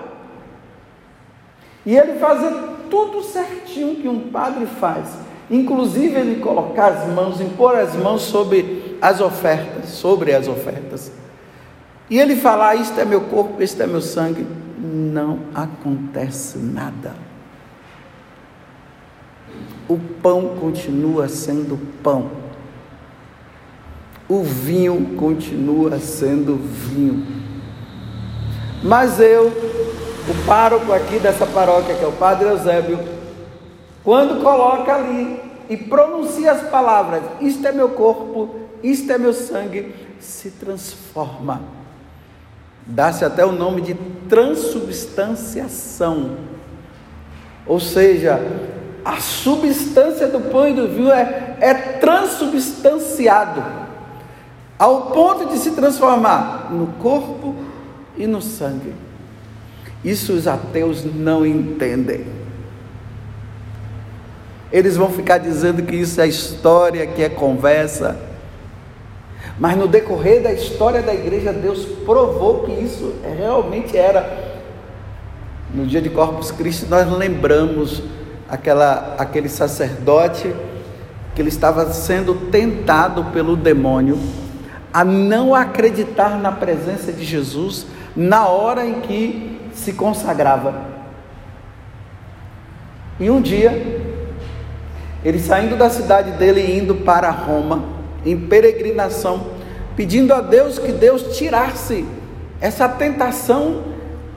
e 1.86 1.98
ele 1.98 2.20
fazer 2.20 2.52
tudo 2.90 3.24
certinho 3.24 3.96
que 3.96 4.08
um 4.08 4.30
padre 4.30 4.66
faz, 4.66 5.10
inclusive 5.50 6.20
ele 6.20 6.42
colocar 6.42 6.88
as 6.88 7.08
mãos, 7.10 7.42
impor 7.42 7.76
as 7.76 7.96
mãos 7.96 8.22
sobre 8.24 8.98
as 9.02 9.20
ofertas, 9.20 9.90
sobre 9.90 10.34
as 10.34 10.48
ofertas. 10.48 11.12
E 12.10 12.20
ele 12.20 12.36
falar: 12.36 12.76
Isto 12.76 13.00
é 13.00 13.06
meu 13.06 13.22
corpo, 13.22 13.64
isto 13.64 13.82
é 13.82 13.88
meu 13.88 14.02
sangue. 14.02 14.46
Não 14.78 15.40
acontece 15.56 16.58
nada. 16.58 17.16
O 19.88 19.98
pão 20.22 20.56
continua 20.60 21.28
sendo 21.28 21.80
pão. 22.04 22.30
O 24.28 24.44
vinho 24.44 25.16
continua 25.18 26.00
sendo 26.00 26.56
vinho. 26.58 27.41
Mas 28.84 29.20
eu 29.20 29.52
o 30.28 30.46
pároco 30.46 30.92
aqui 30.94 31.20
dessa 31.20 31.46
paróquia, 31.46 31.96
que 31.96 32.04
é 32.04 32.08
o 32.08 32.14
Padre 32.14 32.48
Eusébio, 32.48 33.00
quando 34.04 34.42
coloca 34.42 34.92
ali 34.94 35.40
e 35.70 35.78
pronuncia 35.78 36.52
as 36.52 36.64
palavras: 36.70 37.24
Isto 37.40 37.68
é 37.68 37.72
meu 37.72 37.90
corpo, 37.90 38.56
isto 38.84 39.12
é 39.12 39.18
meu 39.18 39.34
sangue, 39.34 39.96
se 40.20 40.52
transforma. 40.52 41.62
Dá-se 42.86 43.24
até 43.24 43.46
o 43.46 43.52
nome 43.52 43.82
de 43.82 43.94
transubstanciação. 44.28 46.38
Ou 47.68 47.80
seja, 47.80 48.40
a 49.06 49.20
substância 49.20 50.28
do 50.28 50.40
pão 50.52 50.68
e 50.68 50.74
do 50.74 50.88
vinho 50.88 51.12
é, 51.12 51.58
é 51.60 51.74
transubstanciado, 51.74 53.64
ao 54.80 55.12
ponto 55.12 55.46
de 55.48 55.60
se 55.60 55.72
transformar 55.72 56.70
no 56.72 56.88
corpo 56.94 57.56
e 58.18 58.28
no 58.28 58.42
sangue. 58.42 58.94
Isso 60.04 60.34
os 60.34 60.48
ateus 60.48 61.04
não 61.04 61.46
entendem. 61.46 62.26
Eles 64.72 64.96
vão 64.96 65.10
ficar 65.10 65.38
dizendo 65.38 65.84
que 65.84 65.96
isso 65.96 66.20
é 66.22 66.28
história, 66.28 67.06
que 67.06 67.22
é 67.22 67.30
conversa. 67.30 68.18
Mas 69.60 69.76
no 69.78 69.88
decorrer 69.88 70.42
da 70.42 70.52
história 70.52 71.02
da 71.02 71.14
igreja, 71.14 71.52
Deus 71.52 71.86
provou 72.06 72.64
que 72.64 72.72
isso 72.72 73.14
realmente 73.38 73.98
era. 73.98 74.52
No 75.74 75.86
dia 75.86 76.02
de 76.02 76.10
Corpus 76.10 76.52
Christi, 76.52 76.86
nós 76.86 77.10
lembramos 77.12 78.02
aquela, 78.50 79.16
aquele 79.18 79.50
sacerdote 79.50 80.54
que 81.36 81.42
ele 81.42 81.50
estava 81.50 81.92
sendo 81.94 82.34
tentado 82.50 83.26
pelo 83.26 83.56
demônio 83.56 84.18
a 84.94 85.06
não 85.06 85.56
acreditar 85.56 86.38
na 86.38 86.52
presença 86.52 87.12
de 87.14 87.24
Jesus 87.24 87.86
na 88.16 88.48
hora 88.48 88.86
em 88.86 89.02
que 89.02 89.60
se 89.74 89.94
consagrava. 89.94 90.74
E 93.20 93.30
um 93.30 93.42
dia, 93.42 93.72
ele 95.24 95.40
saindo 95.40 95.78
da 95.78 95.90
cidade 95.90 96.32
dele 96.32 96.62
e 96.62 96.80
indo 96.80 96.96
para 96.96 97.30
Roma, 97.30 97.84
em 98.26 98.38
peregrinação, 98.38 99.52
pedindo 99.96 100.34
a 100.34 100.42
Deus 100.42 100.80
que 100.80 100.92
Deus 100.92 101.38
tirasse 101.38 102.06
essa 102.60 102.88
tentação 102.88 103.84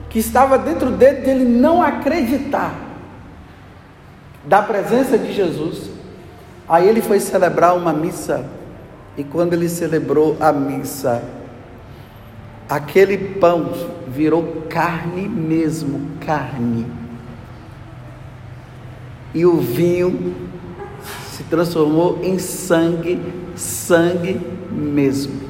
que 0.09 0.19
estava 0.19 0.57
dentro 0.57 0.91
dele 0.91 1.21
de 1.21 1.29
ele 1.29 1.45
não 1.45 1.81
acreditar 1.81 2.73
da 4.45 4.61
presença 4.61 5.17
de 5.17 5.33
Jesus. 5.33 5.89
Aí 6.67 6.87
ele 6.87 7.01
foi 7.01 7.19
celebrar 7.19 7.75
uma 7.75 7.93
missa 7.93 8.45
e 9.17 9.23
quando 9.23 9.53
ele 9.53 9.69
celebrou 9.69 10.35
a 10.39 10.51
missa, 10.51 11.23
aquele 12.69 13.17
pão 13.17 13.71
virou 14.07 14.63
carne 14.69 15.27
mesmo, 15.27 16.17
carne. 16.25 16.85
E 19.33 19.45
o 19.45 19.57
vinho 19.57 20.33
se 21.31 21.43
transformou 21.43 22.19
em 22.23 22.39
sangue, 22.39 23.19
sangue 23.55 24.39
mesmo. 24.71 25.45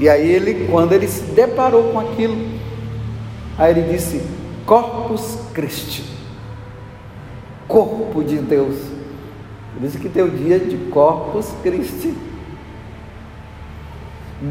E 0.00 0.08
aí 0.08 0.28
ele, 0.28 0.66
quando 0.70 0.92
ele 0.92 1.06
se 1.06 1.22
deparou 1.22 1.92
com 1.92 2.00
aquilo, 2.00 2.36
aí 3.56 3.70
ele 3.70 3.92
disse: 3.92 4.22
Corpus 4.66 5.38
Christi, 5.52 6.04
corpo 7.68 8.24
de 8.24 8.38
Deus. 8.38 8.76
Por 9.74 9.84
isso 9.84 9.98
que 9.98 10.08
tem 10.08 10.22
o 10.22 10.30
dia 10.30 10.58
de 10.58 10.76
Corpus 10.90 11.52
Christi. 11.62 12.14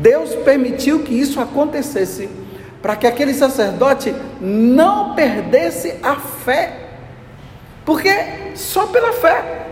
Deus 0.01 0.33
permitiu 0.35 1.03
que 1.03 1.13
isso 1.13 1.39
acontecesse 1.39 2.29
para 2.81 2.95
que 2.95 3.07
aquele 3.07 3.33
sacerdote 3.33 4.13
não 4.41 5.15
perdesse 5.15 5.95
a 6.03 6.15
fé. 6.15 6.79
Porque 7.85 8.11
só 8.55 8.87
pela 8.87 9.13
fé. 9.13 9.67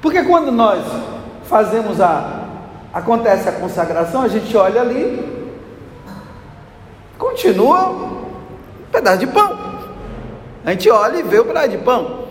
Porque 0.00 0.22
quando 0.22 0.50
nós 0.50 0.84
fazemos 1.44 2.00
a 2.00 2.40
acontece 2.92 3.48
a 3.48 3.52
consagração, 3.52 4.22
a 4.22 4.28
gente 4.28 4.54
olha 4.56 4.82
ali, 4.82 5.50
continua 7.18 7.88
um 7.88 8.90
pedaço 8.90 9.18
de 9.18 9.26
pão. 9.26 9.58
A 10.64 10.70
gente 10.70 10.90
olha 10.90 11.18
e 11.18 11.22
vê 11.22 11.38
o 11.38 11.44
pedaço 11.44 11.70
de 11.70 11.78
pão. 11.78 12.26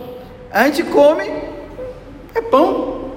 A 0.52 0.64
gente 0.64 0.84
come, 0.84 1.24
é 2.34 2.40
pão. 2.40 3.12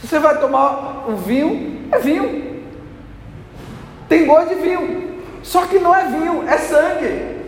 Se 0.00 0.06
você 0.06 0.18
vai 0.18 0.38
tomar 0.38 1.04
o 1.08 1.16
vinho, 1.16 1.79
é 1.90 1.98
vinho. 1.98 2.64
Tem 4.08 4.26
gosto 4.26 4.48
de 4.48 4.54
vinho. 4.56 5.20
Só 5.42 5.66
que 5.66 5.78
não 5.78 5.94
é 5.94 6.06
vinho, 6.06 6.48
é 6.48 6.58
sangue. 6.58 7.40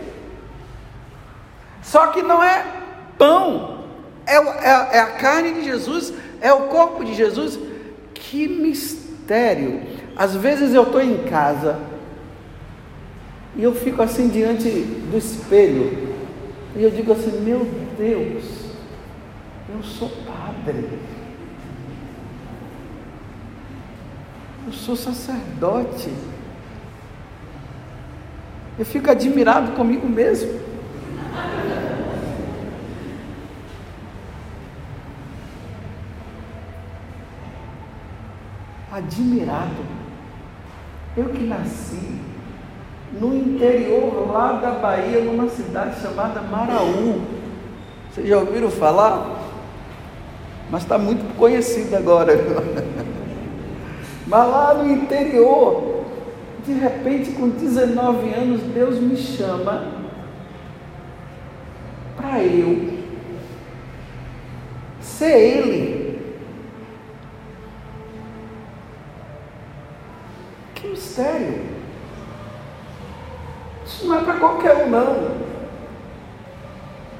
Só 1.81 2.07
que 2.07 2.21
não 2.21 2.43
é 2.43 2.65
pão. 3.17 3.83
É, 4.25 4.35
é, 4.35 4.97
é 4.97 4.99
a 4.99 5.11
carne 5.11 5.53
de 5.53 5.65
Jesus, 5.65 6.13
é 6.41 6.51
o 6.53 6.67
corpo 6.67 7.03
de 7.03 7.13
Jesus. 7.13 7.59
Que 8.13 8.47
mistério. 8.47 9.81
Às 10.15 10.35
vezes 10.35 10.73
eu 10.73 10.83
estou 10.83 11.01
em 11.01 11.23
casa 11.23 11.79
e 13.55 13.63
eu 13.63 13.73
fico 13.73 14.01
assim 14.01 14.27
diante 14.29 14.69
do 14.69 15.17
espelho 15.17 16.15
e 16.75 16.83
eu 16.83 16.89
digo 16.89 17.11
assim: 17.11 17.39
Meu 17.41 17.67
Deus, 17.97 18.43
eu 19.69 19.83
sou 19.83 20.09
padre. 20.09 20.99
Eu 24.65 24.71
sou 24.71 24.95
sacerdote. 24.95 26.09
Eu 28.79 28.85
fico 28.85 29.11
admirado 29.11 29.73
comigo 29.73 30.07
mesmo. 30.07 30.59
Admirado. 38.91 39.85
Eu 41.15 41.25
que 41.25 41.43
nasci 41.43 42.19
no 43.19 43.35
interior 43.35 44.31
lá 44.31 44.53
da 44.53 44.71
Bahia, 44.71 45.23
numa 45.23 45.49
cidade 45.49 46.01
chamada 46.01 46.41
Maraú. 46.41 47.21
Vocês 48.11 48.27
já 48.27 48.37
ouviram 48.37 48.71
falar? 48.71 49.41
Mas 50.71 50.83
está 50.83 50.97
muito 50.97 51.35
conhecido 51.35 51.95
agora. 51.95 52.33
Mas 54.25 54.49
lá 54.49 54.73
no 54.75 54.89
interior, 54.89 56.05
de 56.65 56.73
repente, 56.73 57.31
com 57.31 57.49
19 57.49 58.33
anos, 58.33 58.61
Deus 58.73 58.99
me 58.99 59.17
chama 59.17 60.03
para 62.15 62.41
eu 62.43 62.93
ser 65.01 65.37
Ele. 65.37 66.03
Que 70.73 70.87
mistério! 70.87 71.73
Isso 73.85 74.07
não 74.07 74.19
é 74.19 74.23
para 74.23 74.39
qualquer 74.39 74.85
um, 74.85 74.89
não. 74.89 75.43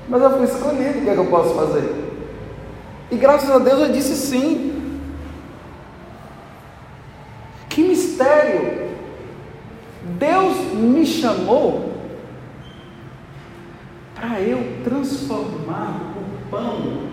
Mas 0.08 0.22
eu 0.22 0.32
fui 0.32 0.44
escolhido, 0.44 1.00
o 1.00 1.02
que, 1.02 1.10
é 1.10 1.14
que 1.14 1.20
eu 1.20 1.26
posso 1.26 1.54
fazer? 1.56 2.04
E 3.12 3.16
graças 3.16 3.50
a 3.50 3.60
Deus 3.60 3.80
eu 3.80 3.92
disse 3.92 4.16
sim. 4.16 4.74
Que 7.70 7.84
mistério! 7.84 8.92
Deus 10.20 10.73
me 10.84 11.06
chamou 11.06 11.94
para 14.16 14.40
eu 14.40 14.60
transformar 14.84 16.14
o 16.18 16.50
pão 16.50 17.04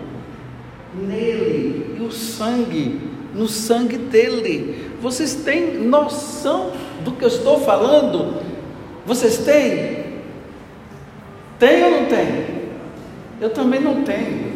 nele 0.93 1.97
e 1.99 2.01
o 2.01 2.11
sangue 2.11 3.11
no 3.33 3.47
sangue 3.47 3.97
dele. 3.97 4.91
Vocês 5.01 5.35
têm 5.35 5.79
noção 5.79 6.71
do 7.03 7.13
que 7.13 7.23
eu 7.23 7.27
estou 7.27 7.59
falando? 7.61 8.41
Vocês 9.05 9.39
têm? 9.39 10.21
Tem 11.57 11.83
ou 11.83 11.91
não 11.91 12.05
tem? 12.05 12.61
Eu 13.39 13.49
também 13.49 13.79
não 13.79 14.03
tenho. 14.03 14.51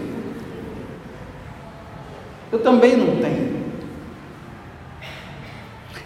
Eu 2.52 2.60
também 2.60 2.96
não 2.96 3.18
tenho. 3.18 3.56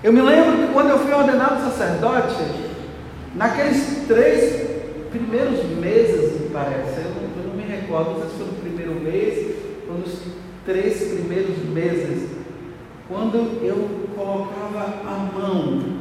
Eu 0.01 0.13
me 0.13 0.21
lembro 0.21 0.57
que 0.57 0.73
quando 0.73 0.89
eu 0.89 0.99
fui 0.99 1.13
ordenado 1.13 1.61
sacerdote, 1.61 2.35
naqueles 3.35 4.05
três 4.07 4.69
primeiros 5.09 5.65
meses, 5.77 6.39
me 6.41 6.49
parece, 6.49 6.99
eu 6.99 7.11
não, 7.11 7.43
eu 7.43 7.49
não 7.49 7.55
me 7.55 7.63
recordo, 7.63 8.21
se 8.29 8.37
foi 8.37 8.45
no 8.45 8.53
primeiro 8.53 8.95
mês 8.95 9.55
ou 9.87 9.95
nos 9.95 10.19
três 10.65 11.13
primeiros 11.13 11.57
meses, 11.65 12.29
quando 13.07 13.63
eu 13.63 14.07
colocava 14.15 15.01
a 15.05 15.31
mão 15.33 15.99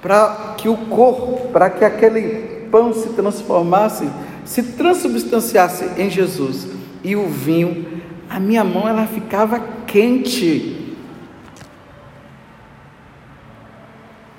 para 0.00 0.54
que 0.56 0.68
o 0.68 0.76
corpo, 0.76 1.48
para 1.48 1.68
que 1.68 1.84
aquele 1.84 2.66
pão 2.70 2.92
se 2.92 3.10
transformasse, 3.10 4.08
se 4.44 4.62
transubstanciasse 4.62 6.00
em 6.00 6.08
Jesus. 6.08 6.68
E 7.04 7.14
o 7.16 7.28
vinho, 7.28 7.86
a 8.28 8.40
minha 8.40 8.64
mão 8.64 8.88
ela 8.88 9.06
ficava 9.06 9.60
quente, 9.86 10.79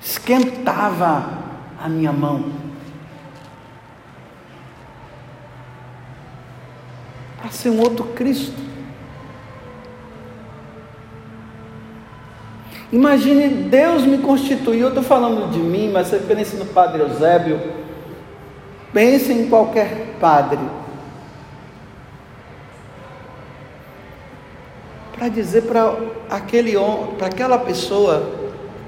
esquentava 0.02 1.38
a 1.80 1.88
minha 1.88 2.12
mão. 2.12 2.44
Para 7.40 7.50
ser 7.50 7.70
um 7.70 7.80
outro 7.80 8.04
Cristo. 8.06 8.60
Imagine, 12.92 13.48
Deus 13.48 14.02
me 14.02 14.18
constituiu, 14.18 14.80
eu 14.80 14.88
estou 14.88 15.02
falando 15.02 15.50
de 15.50 15.58
mim, 15.58 15.90
mas 15.90 16.08
você 16.08 16.18
pense 16.18 16.56
no 16.56 16.66
Padre 16.66 17.00
Eusébio, 17.00 17.58
pense 18.92 19.32
em 19.32 19.48
qualquer 19.48 20.16
padre. 20.20 20.60
Para 25.16 25.28
dizer 25.28 25.62
para 25.62 25.94
aquele 26.28 26.74
para 27.16 27.28
aquela 27.28 27.58
pessoa 27.58 28.41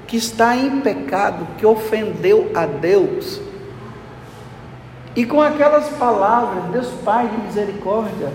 que 0.07 0.17
está 0.17 0.55
em 0.55 0.81
pecado, 0.81 1.47
que 1.57 1.65
ofendeu 1.65 2.51
a 2.55 2.65
Deus, 2.65 3.41
e 5.15 5.25
com 5.25 5.41
aquelas 5.41 5.89
palavras, 5.89 6.65
Deus 6.71 6.89
Pai 7.03 7.27
de 7.27 7.37
misericórdia, 7.37 8.33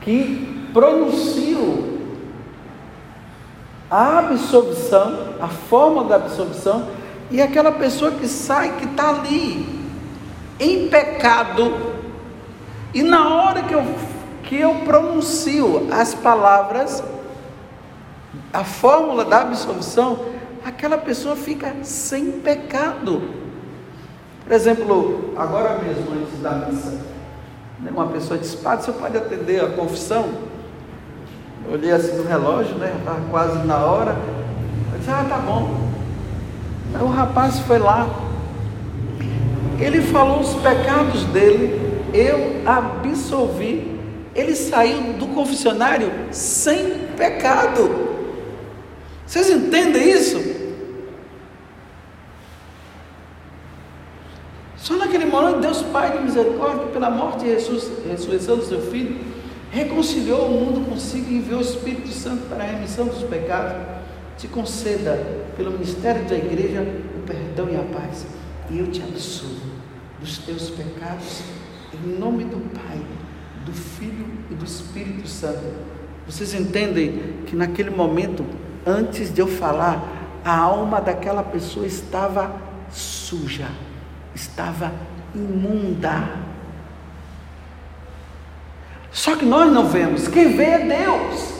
que 0.00 0.68
pronunciou 0.72 1.96
a 3.90 4.18
absolvição, 4.18 5.34
a 5.40 5.48
forma 5.48 6.04
da 6.04 6.16
absolvição, 6.16 6.88
e 7.30 7.40
aquela 7.40 7.72
pessoa 7.72 8.10
que 8.10 8.28
sai, 8.28 8.76
que 8.76 8.84
está 8.84 9.10
ali, 9.10 9.84
em 10.58 10.88
pecado, 10.88 11.94
e 12.92 13.02
na 13.02 13.34
hora 13.34 13.62
que 13.62 13.74
eu, 13.74 13.84
que 14.42 14.56
eu 14.56 14.74
pronuncio 14.84 15.86
as 15.92 16.14
palavras, 16.14 17.02
a 18.56 18.64
fórmula 18.64 19.22
da 19.22 19.42
absolvição, 19.42 20.18
aquela 20.64 20.96
pessoa 20.96 21.36
fica 21.36 21.74
sem 21.82 22.32
pecado. 22.32 23.22
Por 24.42 24.52
exemplo, 24.52 25.34
agora 25.36 25.78
mesmo, 25.78 26.06
antes 26.12 26.40
da 26.40 26.52
missa, 26.52 26.92
né, 27.80 27.90
uma 27.90 28.06
pessoa 28.06 28.38
disse, 28.38 28.56
padre, 28.56 28.86
você 28.86 28.92
pode 28.92 29.16
atender 29.18 29.62
a 29.62 29.68
confissão? 29.68 30.26
Eu 31.66 31.74
olhei 31.74 31.92
assim 31.92 32.16
no 32.16 32.26
relógio, 32.26 32.76
né? 32.76 32.94
Estava 32.98 33.20
quase 33.28 33.58
na 33.66 33.76
hora. 33.76 34.16
Eu 34.92 34.98
disse, 35.00 35.10
ah, 35.10 35.26
tá 35.28 35.36
bom. 35.36 35.90
Aí 36.94 37.02
o 37.02 37.08
rapaz 37.08 37.58
foi 37.58 37.78
lá. 37.78 38.08
Ele 39.78 40.00
falou 40.00 40.40
os 40.40 40.54
pecados 40.54 41.24
dele, 41.24 42.02
eu 42.14 42.62
absolvi. 42.64 44.00
Ele 44.34 44.54
saiu 44.54 45.12
do 45.14 45.26
confessionário 45.26 46.10
sem 46.30 46.94
pecado. 47.18 48.05
Vocês 49.26 49.50
entendem 49.50 50.10
isso? 50.10 50.40
Só 54.76 54.94
naquele 54.94 55.24
momento, 55.24 55.60
Deus 55.60 55.82
Pai 55.82 56.16
de 56.16 56.22
misericórdia, 56.22 56.86
pela 56.86 57.10
morte 57.10 57.44
e 57.44 58.08
ressurreição 58.08 58.56
do 58.56 58.64
seu 58.64 58.80
Filho, 58.82 59.18
reconciliou 59.72 60.46
o 60.46 60.50
mundo 60.52 60.88
consigo 60.88 61.28
e 61.28 61.38
enviou 61.38 61.58
o 61.58 61.62
Espírito 61.62 62.08
Santo 62.08 62.48
para 62.48 62.62
a 62.62 62.66
remissão 62.68 63.06
dos 63.06 63.24
pecados. 63.24 63.76
Te 64.38 64.46
conceda, 64.46 65.18
pelo 65.56 65.72
ministério 65.72 66.24
da 66.26 66.36
igreja, 66.36 66.82
o 67.16 67.22
perdão 67.26 67.68
e 67.68 67.74
a 67.74 67.82
paz. 67.82 68.26
E 68.70 68.78
eu 68.78 68.86
te 68.92 69.02
absolvo 69.02 69.66
dos 70.20 70.38
teus 70.38 70.70
pecados, 70.70 71.42
em 71.92 72.18
nome 72.18 72.44
do 72.44 72.58
Pai, 72.78 73.00
do 73.64 73.72
Filho 73.72 74.26
e 74.50 74.54
do 74.54 74.64
Espírito 74.64 75.26
Santo. 75.26 75.64
Vocês 76.26 76.54
entendem 76.54 77.34
que 77.46 77.56
naquele 77.56 77.90
momento 77.90 78.44
antes 78.86 79.34
de 79.34 79.40
eu 79.40 79.48
falar, 79.48 80.00
a 80.44 80.56
alma 80.56 81.00
daquela 81.00 81.42
pessoa 81.42 81.86
estava 81.86 82.52
suja, 82.90 83.66
estava 84.34 84.92
imunda. 85.34 86.30
Só 89.10 89.34
que 89.34 89.44
nós 89.44 89.72
não 89.72 89.86
vemos, 89.86 90.28
quem 90.28 90.56
vê 90.56 90.64
é 90.64 90.78
Deus. 90.78 91.56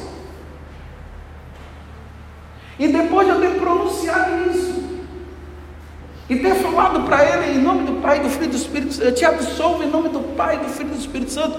E 2.79 2.87
depois 2.89 3.27
de 3.27 3.33
eu 3.33 3.41
ter 3.41 3.59
pronunciado 3.59 4.51
isso, 4.51 4.77
e 6.29 6.37
ter 6.37 6.55
falado 6.57 7.05
para 7.05 7.25
ele 7.25 7.59
em 7.59 7.63
nome 7.63 7.85
do 7.85 8.01
Pai, 8.03 8.21
do 8.21 8.29
Filho 8.29 8.47
e 8.47 8.49
do 8.49 8.57
Espírito 8.57 8.95
Santo, 8.95 9.07
eu 9.07 9.15
te 9.15 9.25
absolvo 9.25 9.83
em 9.83 9.89
nome 9.89 10.09
do 10.11 10.21
Pai, 10.37 10.59
do 10.59 10.69
Filho 10.69 10.91
e 10.91 10.93
do 10.93 10.99
Espírito 10.99 11.31
Santo, 11.31 11.59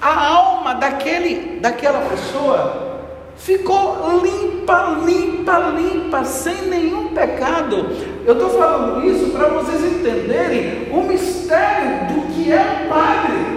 a 0.00 0.28
alma 0.28 0.74
daquele, 0.74 1.60
daquela 1.60 2.00
pessoa 2.08 3.02
ficou 3.36 4.20
limpa, 4.22 4.55
limpa, 6.16 6.24
sem 6.24 6.68
nenhum 6.68 7.14
pecado. 7.14 7.76
Eu 8.24 8.34
estou 8.34 8.50
falando 8.50 9.04
isso 9.06 9.30
para 9.30 9.48
vocês 9.48 9.82
entenderem 9.84 10.92
o 10.92 11.02
mistério 11.02 12.14
do 12.14 12.32
que 12.32 12.52
é 12.52 12.84
o 12.84 12.88
padre. 12.88 13.56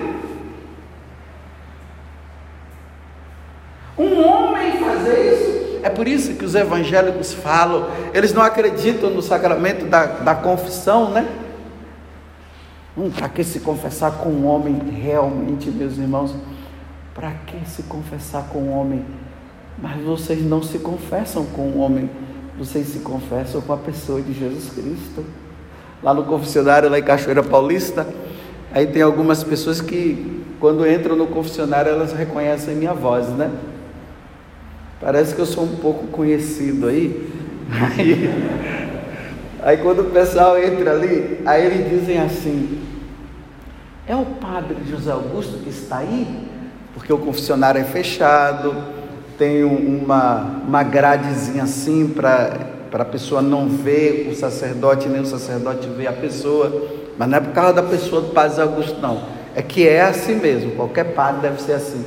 Um 3.98 4.26
homem 4.26 4.78
fazer 4.78 5.34
isso. 5.34 5.80
É 5.82 5.90
por 5.90 6.08
isso 6.08 6.34
que 6.34 6.44
os 6.44 6.56
evangélicos 6.56 7.34
falam, 7.34 7.90
eles 8.14 8.34
não 8.34 8.42
acreditam 8.42 9.10
no 9.10 9.22
sacramento 9.22 9.86
da, 9.86 10.06
da 10.06 10.36
confissão, 10.36 11.10
né? 11.10 11.28
Hum, 12.98 13.10
para 13.10 13.30
que 13.30 13.44
se 13.44 13.62
confessar 13.62 14.12
com 14.18 14.30
um 14.30 14.46
homem 14.46 14.78
realmente, 15.02 15.70
meus 15.70 15.98
irmãos? 15.98 16.36
Para 17.14 17.32
que 17.46 17.70
se 17.70 17.84
confessar 17.84 18.44
com 18.50 18.60
um 18.60 18.78
homem 18.78 19.06
mas 19.82 20.02
vocês 20.04 20.44
não 20.44 20.62
se 20.62 20.80
confessam 20.80 21.46
com 21.46 21.62
o 21.62 21.80
homem, 21.80 22.10
vocês 22.60 22.88
se 22.88 23.00
confessam 23.00 23.62
com 23.62 23.72
a 23.72 23.78
pessoa 23.78 24.22
de 24.22 24.34
Jesus 24.34 24.70
Cristo. 24.70 25.24
Lá 26.04 26.14
no 26.14 26.26
confessionário, 26.26 26.90
lá 26.90 27.00
em 27.00 27.04
Cachoeira 27.04 27.42
Paulista, 27.42 28.06
aí 28.74 28.86
tem 28.86 29.02
algumas 29.02 29.46
pessoas 29.46 29.80
que, 29.80 30.44
quando 30.60 30.86
entram 30.86 31.16
no 31.16 31.28
confessionário, 31.28 31.90
elas 31.90 32.12
reconhecem 32.12 32.76
minha 32.76 32.94
voz, 32.94 33.30
né? 33.30 33.50
Parece 35.00 35.34
que 35.34 35.40
eu 35.40 35.46
sou 35.46 35.64
um 35.64 35.78
pouco 35.78 36.08
conhecido 36.08 36.88
aí. 36.88 37.30
Aí, 37.72 38.30
aí 39.62 39.78
quando 39.78 40.00
o 40.00 40.06
pessoal 40.06 40.58
entra 40.58 40.90
ali, 40.90 41.40
aí 41.46 41.68
eles 41.68 41.88
dizem 41.88 42.18
assim: 42.18 42.82
é 44.08 44.16
o 44.16 44.26
padre 44.26 44.76
José 44.90 45.12
Augusto 45.12 45.60
que 45.60 45.70
está 45.70 46.00
aí? 46.00 46.48
Porque 46.96 47.14
o 47.14 47.20
confessionário 47.20 47.80
é 47.80 47.84
fechado, 47.84 48.74
tem 49.40 49.64
uma, 49.64 50.62
uma 50.68 50.84
gradezinha 50.84 51.64
assim 51.64 52.10
para 52.10 52.60
a 52.92 53.06
pessoa 53.06 53.42
não 53.42 53.70
ver 53.70 54.28
o 54.30 54.36
sacerdote, 54.36 55.08
nem 55.08 55.22
o 55.22 55.26
sacerdote 55.26 55.88
ver 55.88 56.08
a 56.08 56.14
pessoa. 56.14 56.90
Mas 57.18 57.30
não 57.30 57.38
é 57.38 57.42
por 57.42 57.54
causa 57.54 57.74
da 57.74 57.84
pessoa 57.84 58.22
do 58.22 58.34
padre 58.34 58.62
Augusto, 58.62 59.00
não. 59.00 59.24
É 59.56 59.62
que 59.62 59.88
é 59.88 60.02
assim 60.02 60.36
mesmo, 60.36 60.72
qualquer 60.76 61.14
padre 61.16 61.42
deve 61.42 61.62
ser 61.62 61.74
assim. 61.74 62.06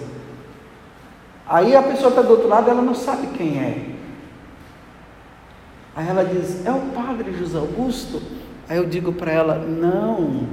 Aí 1.48 1.74
a 1.74 1.82
pessoa 1.82 2.10
está 2.10 2.20
do 2.20 2.30
outro 2.30 2.48
lado, 2.48 2.70
ela 2.70 2.82
não 2.82 2.94
sabe 2.94 3.26
quem 3.28 3.58
é. 3.58 3.78
Aí 5.96 6.06
ela 6.08 6.24
diz: 6.24 6.64
É 6.66 6.70
o 6.70 6.80
padre 6.94 7.32
José 7.32 7.58
Augusto? 7.58 8.22
Aí 8.68 8.76
eu 8.76 8.84
digo 8.84 9.12
para 9.12 9.32
ela: 9.32 9.54
Não, 9.56 10.46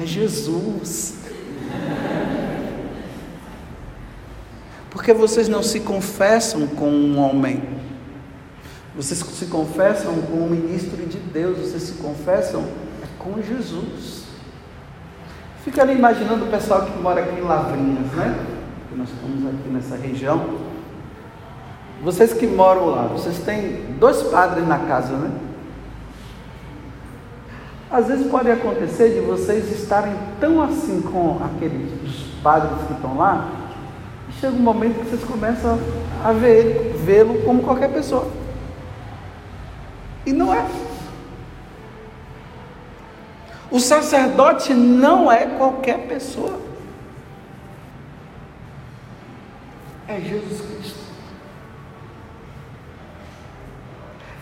é 0.00 0.04
Jesus. 0.04 1.16
Porque 4.98 5.12
vocês 5.12 5.48
não 5.48 5.62
se 5.62 5.78
confessam 5.78 6.66
com 6.66 6.90
um 6.90 7.20
homem, 7.20 7.62
vocês 8.96 9.20
se 9.20 9.46
confessam 9.46 10.12
com 10.22 10.38
um 10.38 10.48
ministro 10.50 11.06
de 11.06 11.18
Deus, 11.18 11.56
vocês 11.56 11.84
se 11.84 11.92
confessam 12.02 12.64
com 13.16 13.40
Jesus. 13.40 14.24
Fica 15.62 15.82
ali 15.82 15.94
imaginando 15.94 16.46
o 16.46 16.48
pessoal 16.48 16.84
que 16.84 16.98
mora 16.98 17.20
aqui 17.20 17.38
em 17.38 17.44
Lavrinhas, 17.44 18.10
né? 18.10 18.44
Que 18.88 18.98
nós 18.98 19.08
estamos 19.08 19.46
aqui 19.46 19.68
nessa 19.68 19.94
região. 19.94 20.58
Vocês 22.02 22.32
que 22.32 22.48
moram 22.48 22.86
lá, 22.86 23.02
vocês 23.02 23.38
têm 23.38 23.94
dois 24.00 24.20
padres 24.24 24.66
na 24.66 24.80
casa, 24.80 25.12
né? 25.12 25.30
Às 27.88 28.08
vezes 28.08 28.26
pode 28.26 28.50
acontecer 28.50 29.10
de 29.10 29.20
vocês 29.20 29.70
estarem 29.80 30.12
tão 30.40 30.60
assim 30.60 31.00
com 31.02 31.38
aqueles 31.44 31.88
padres 32.42 32.84
que 32.88 32.94
estão 32.94 33.16
lá, 33.16 33.67
chega 34.40 34.54
um 34.54 34.60
momento 34.60 35.00
que 35.00 35.10
vocês 35.10 35.24
começam 35.24 35.78
a 36.24 36.32
vê-lo 36.32 37.42
como 37.42 37.62
qualquer 37.62 37.92
pessoa. 37.92 38.30
E 40.24 40.32
não 40.32 40.54
é. 40.54 40.64
O 43.70 43.80
sacerdote 43.80 44.72
não 44.72 45.30
é 45.30 45.46
qualquer 45.46 46.06
pessoa. 46.06 46.58
É 50.06 50.20
Jesus 50.20 50.60
Cristo. 50.60 50.98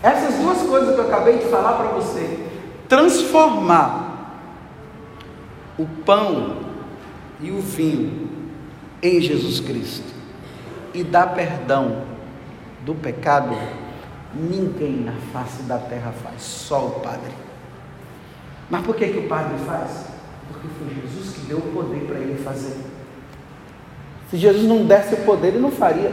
Essas 0.01 0.35
duas 0.35 0.61
coisas 0.61 0.95
que 0.95 1.01
eu 1.01 1.07
acabei 1.07 1.39
de 1.39 1.45
falar 1.45 1.73
para 1.73 1.87
você, 1.89 2.47
transformar 2.87 4.05
o 5.77 5.85
pão 6.05 6.57
e 7.41 7.51
o 7.51 7.59
vinho 7.59 8.26
em 9.07 9.21
Jesus 9.21 9.59
Cristo 9.59 10.13
e 10.93 11.03
dar 11.03 11.33
perdão 11.33 12.03
do 12.85 12.95
pecado, 12.95 13.55
ninguém 14.33 14.97
na 14.97 15.13
face 15.31 15.63
da 15.63 15.77
terra 15.77 16.13
faz, 16.23 16.41
só 16.41 16.87
o 16.87 16.91
Padre. 16.99 17.31
Mas 18.69 18.85
por 18.85 18.95
que, 18.95 19.07
que 19.07 19.19
o 19.19 19.27
Padre 19.27 19.57
faz? 19.65 20.05
Porque 20.47 20.67
foi 20.79 21.01
Jesus 21.01 21.35
que 21.35 21.41
deu 21.41 21.57
o 21.57 21.73
poder 21.73 22.05
para 22.05 22.19
ele 22.19 22.41
fazer. 22.43 22.77
Se 24.29 24.37
Jesus 24.37 24.65
não 24.65 24.85
desse 24.85 25.15
o 25.15 25.17
poder, 25.17 25.49
ele 25.49 25.59
não 25.59 25.71
faria. 25.71 26.11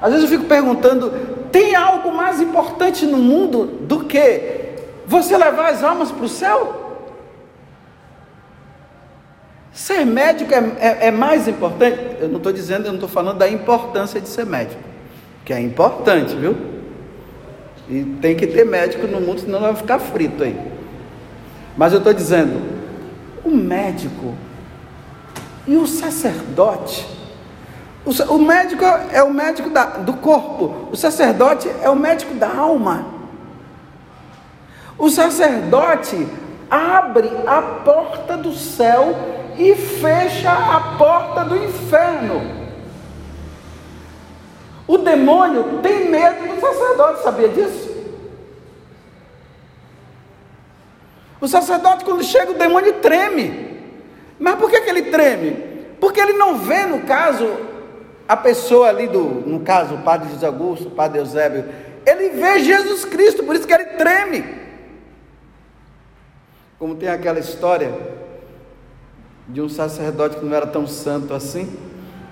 Às 0.00 0.12
vezes 0.12 0.30
eu 0.30 0.38
fico 0.38 0.48
perguntando: 0.48 1.10
tem 1.50 1.74
algo 1.74 2.12
mais 2.14 2.40
importante 2.40 3.04
no 3.06 3.18
mundo 3.18 3.66
do 3.82 4.04
que 4.04 4.76
você 5.06 5.36
levar 5.36 5.70
as 5.70 5.82
almas 5.82 6.12
para 6.12 6.24
o 6.24 6.28
céu? 6.28 6.77
Ser 9.78 10.04
médico 10.04 10.52
é, 10.52 10.58
é, 10.80 11.06
é 11.06 11.10
mais 11.12 11.46
importante? 11.46 12.00
Eu 12.18 12.28
não 12.28 12.38
estou 12.38 12.52
dizendo, 12.52 12.86
eu 12.86 12.88
não 12.88 12.96
estou 12.96 13.08
falando 13.08 13.38
da 13.38 13.48
importância 13.48 14.20
de 14.20 14.28
ser 14.28 14.44
médico, 14.44 14.82
que 15.44 15.52
é 15.52 15.60
importante, 15.60 16.34
viu? 16.34 16.56
E 17.88 18.02
tem 18.20 18.34
que 18.34 18.48
ter 18.48 18.66
médico 18.66 19.06
no 19.06 19.20
mundo, 19.20 19.42
senão 19.42 19.60
vai 19.60 19.76
ficar 19.76 20.00
frito 20.00 20.42
aí. 20.42 20.60
Mas 21.76 21.92
eu 21.92 21.98
estou 21.98 22.12
dizendo, 22.12 22.60
o 23.44 23.50
médico 23.50 24.34
e 25.64 25.76
o 25.76 25.86
sacerdote. 25.86 27.06
O, 28.04 28.10
o 28.34 28.38
médico 28.40 28.84
é 29.12 29.22
o 29.22 29.32
médico 29.32 29.70
da, 29.70 29.84
do 29.84 30.14
corpo, 30.14 30.88
o 30.90 30.96
sacerdote 30.96 31.70
é 31.80 31.88
o 31.88 31.94
médico 31.94 32.34
da 32.34 32.52
alma. 32.52 33.06
O 34.98 35.08
sacerdote 35.08 36.26
abre 36.68 37.30
a 37.46 37.62
porta 37.62 38.36
do 38.36 38.52
céu 38.52 39.37
e 39.58 39.74
fecha 39.74 40.52
a 40.52 40.96
porta 40.96 41.44
do 41.44 41.56
inferno. 41.56 42.58
O 44.86 44.96
demônio 44.96 45.80
tem 45.82 46.08
medo 46.08 46.54
do 46.54 46.60
sacerdote, 46.60 47.22
sabia 47.22 47.48
disso? 47.48 47.88
O 51.40 51.48
sacerdote, 51.48 52.04
quando 52.04 52.22
chega, 52.22 52.52
o 52.52 52.58
demônio 52.58 52.94
treme. 52.94 53.76
Mas 54.38 54.54
por 54.54 54.70
que, 54.70 54.80
que 54.80 54.90
ele 54.90 55.02
treme? 55.02 55.50
Porque 56.00 56.20
ele 56.20 56.32
não 56.34 56.56
vê, 56.58 56.86
no 56.86 57.02
caso, 57.02 57.48
a 58.26 58.36
pessoa 58.36 58.88
ali 58.88 59.08
do, 59.08 59.22
no 59.22 59.60
caso, 59.60 59.96
o 59.96 60.02
padre 60.02 60.30
José 60.30 60.46
Augusto, 60.46 60.88
o 60.88 60.92
padre 60.92 61.18
Eusébio, 61.18 61.64
ele 62.06 62.30
vê 62.30 62.60
Jesus 62.60 63.04
Cristo, 63.04 63.42
por 63.42 63.56
isso 63.56 63.66
que 63.66 63.72
ele 63.72 63.84
treme. 63.84 64.44
Como 66.78 66.94
tem 66.94 67.08
aquela 67.08 67.40
história 67.40 68.17
de 69.48 69.62
um 69.62 69.68
sacerdote 69.68 70.36
que 70.36 70.44
não 70.44 70.54
era 70.54 70.66
tão 70.66 70.86
santo 70.86 71.32
assim. 71.32 71.68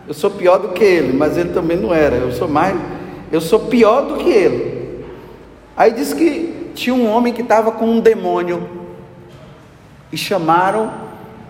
Eu 0.07 0.15
sou 0.15 0.31
pior 0.31 0.59
do 0.59 0.69
que 0.69 0.85
ele, 0.85 1.17
mas 1.17 1.37
ele 1.37 1.53
também 1.53 1.77
não 1.77 1.93
era. 1.93 2.17
Eu 2.17 2.31
sou 2.33 2.47
mais, 2.47 2.77
eu 3.33 3.41
sou 3.41 3.61
pior 3.61 4.03
do 4.03 4.17
que 4.17 4.29
ele. 4.29 5.05
Aí 5.77 5.93
diz 5.93 6.13
que 6.13 6.71
tinha 6.75 6.95
um 6.95 7.11
homem 7.11 7.33
que 7.33 7.43
estava 7.43 7.73
com 7.73 7.87
um 7.87 8.01
demônio 8.01 8.69
e 10.13 10.17
chamaram 10.17 10.93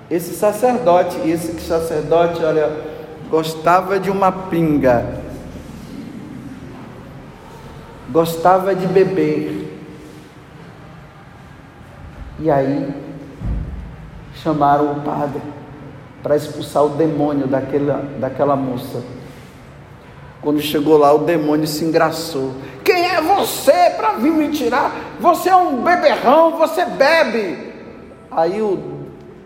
esse 0.09 0.35
sacerdote, 0.35 1.17
e 1.25 1.33
esse 1.33 1.61
sacerdote, 1.61 2.43
olha, 2.45 2.71
gostava 3.29 3.99
de 3.99 4.09
uma 4.09 4.31
pinga, 4.31 5.05
gostava 8.11 8.73
de 8.73 8.87
beber. 8.87 9.65
E 12.39 12.49
aí 12.49 13.06
chamaram 14.47 14.93
o 14.93 15.01
padre 15.01 15.43
para 16.23 16.37
expulsar 16.37 16.85
o 16.85 16.91
demônio 16.91 17.49
daquela, 17.49 18.05
daquela 18.21 18.55
moça. 18.55 19.03
Quando 20.41 20.61
chegou 20.61 20.97
lá, 20.97 21.13
o 21.13 21.19
demônio 21.19 21.67
se 21.67 21.85
engraçou. 21.85 22.53
Quem 22.85 23.07
é 23.07 23.21
você 23.21 23.91
para 23.97 24.13
vir 24.13 24.31
me 24.31 24.51
tirar? 24.51 24.95
Você 25.19 25.49
é 25.49 25.57
um 25.57 25.83
beberrão, 25.83 26.57
você 26.57 26.85
bebe. 26.85 27.75
Aí 28.31 28.63
o 28.63 28.97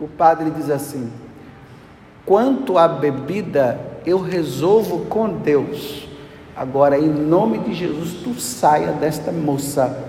o 0.00 0.08
padre 0.08 0.50
diz 0.50 0.70
assim: 0.70 1.12
quanto 2.24 2.78
à 2.78 2.88
bebida, 2.88 3.78
eu 4.06 4.18
resolvo 4.20 5.00
com 5.06 5.28
Deus. 5.28 6.08
Agora, 6.56 6.98
em 6.98 7.08
nome 7.08 7.58
de 7.58 7.74
Jesus, 7.74 8.14
tu 8.24 8.40
saia 8.40 8.92
desta 8.92 9.30
moça. 9.30 10.08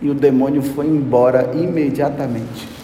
E 0.00 0.10
o 0.10 0.14
demônio 0.14 0.62
foi 0.62 0.86
embora 0.86 1.52
imediatamente. 1.54 2.81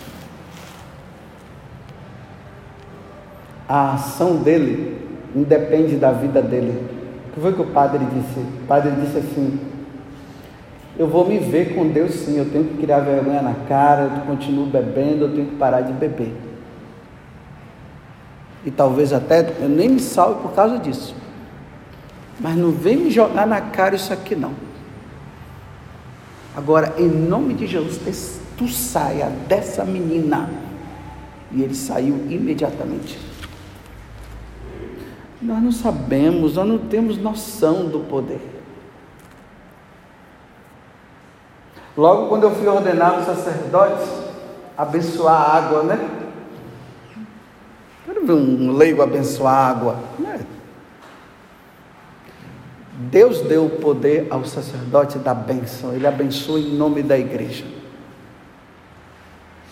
A 3.69 3.93
ação 3.93 4.37
dele 4.37 4.99
independe 5.37 5.97
da 5.97 6.11
vida 6.11 6.41
dele. 6.41 6.83
O 7.29 7.35
que 7.35 7.41
foi 7.41 7.53
que 7.53 7.63
o 7.63 7.67
padre 7.67 8.01
disse? 8.07 8.41
O 8.41 8.67
padre 8.67 8.91
disse 8.93 9.19
assim: 9.19 9.61
eu 10.99 11.07
vou 11.07 11.25
me 11.25 11.39
ver 11.39 11.77
com 11.77 11.87
Deus 11.87 12.13
sim, 12.13 12.37
eu 12.37 12.51
tenho 12.51 12.65
que 12.65 12.79
criar 12.79 12.99
vergonha 12.99 13.41
na 13.41 13.55
cara, 13.69 14.03
eu 14.17 14.21
continuo 14.23 14.67
bebendo, 14.67 15.27
eu 15.27 15.33
tenho 15.33 15.47
que 15.47 15.55
parar 15.55 15.83
de 15.83 15.93
beber. 15.93 16.35
E 18.65 18.71
talvez 18.73 19.13
até 19.13 19.49
eu 19.61 19.69
nem 19.69 19.89
me 19.91 20.01
salve 20.01 20.43
por 20.43 20.53
causa 20.53 20.77
disso. 20.77 21.15
Mas 22.41 22.57
não 22.57 22.73
vem 22.73 22.97
me 22.97 23.11
jogar 23.11 23.47
na 23.47 23.61
cara 23.61 23.95
isso 23.95 24.13
aqui 24.13 24.35
não. 24.35 24.53
Agora, 26.57 26.95
em 26.99 27.07
nome 27.09 27.55
de 27.55 27.69
Jesus, 27.69 28.41
tu 28.57 28.67
saia 28.67 29.31
dessa 29.49 29.85
menina. 29.85 30.51
E 31.53 31.63
ele 31.63 31.77
saiu 31.77 32.27
imediatamente. 32.29 33.17
Nós 35.41 35.63
não 35.63 35.71
sabemos, 35.71 36.55
nós 36.55 36.67
não 36.67 36.79
temos 36.79 37.17
noção 37.17 37.87
do 37.87 38.01
poder. 38.01 38.41
Logo 41.97 42.29
quando 42.29 42.45
eu 42.45 42.55
fui 42.55 42.67
ordenado 42.67 43.25
sacerdote, 43.25 44.09
abençoar 44.77 45.35
a 45.35 45.57
água, 45.57 45.83
né? 45.83 46.11
Quero 48.05 48.25
ver 48.27 48.33
um 48.33 48.73
leigo 48.73 49.03
abençoar 49.03 49.55
a 49.55 49.69
água. 49.69 49.97
Né? 50.19 50.41
Deus 53.11 53.41
deu 53.43 53.67
o 53.67 53.71
poder 53.71 54.27
ao 54.31 54.45
sacerdote 54.45 55.19
da 55.19 55.35
bênção, 55.35 55.93
ele 55.93 56.07
abençoa 56.07 56.59
em 56.59 56.77
nome 56.77 57.03
da 57.03 57.17
igreja. 57.17 57.65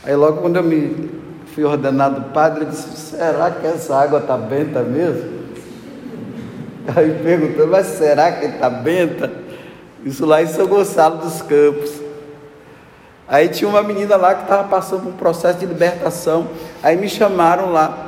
Aí 0.05 0.15
logo 0.15 0.41
quando 0.41 0.57
eu 0.57 0.63
me 0.63 1.11
fui 1.55 1.65
ordenado 1.65 2.33
padre, 2.33 2.65
eu 2.65 2.71
disse, 2.71 2.97
será 2.97 3.51
que 3.51 3.67
essa 3.67 3.97
água 3.97 4.21
está 4.21 4.37
benta 4.37 4.83
mesmo? 4.83 5.36
Aí 6.95 7.19
perguntou, 7.23 7.67
mas 7.67 7.87
será 7.87 8.33
que 8.33 8.47
está 8.47 8.71
benta? 8.71 9.31
Isso 10.05 10.25
lá 10.25 10.43
em 10.43 10.47
São 10.47 10.67
Gonçalo 10.67 11.19
dos 11.19 11.43
Campos. 11.43 12.07
Aí 13.29 13.49
tinha 13.49 13.69
uma 13.69 13.83
menina 13.83 14.15
lá 14.17 14.35
que 14.35 14.43
estava 14.43 14.69
passando 14.69 15.03
por 15.03 15.09
um 15.09 15.17
processo 15.17 15.59
de 15.59 15.67
libertação. 15.67 16.49
Aí 16.83 16.97
me 16.97 17.09
chamaram 17.09 17.73
lá. 17.73 18.07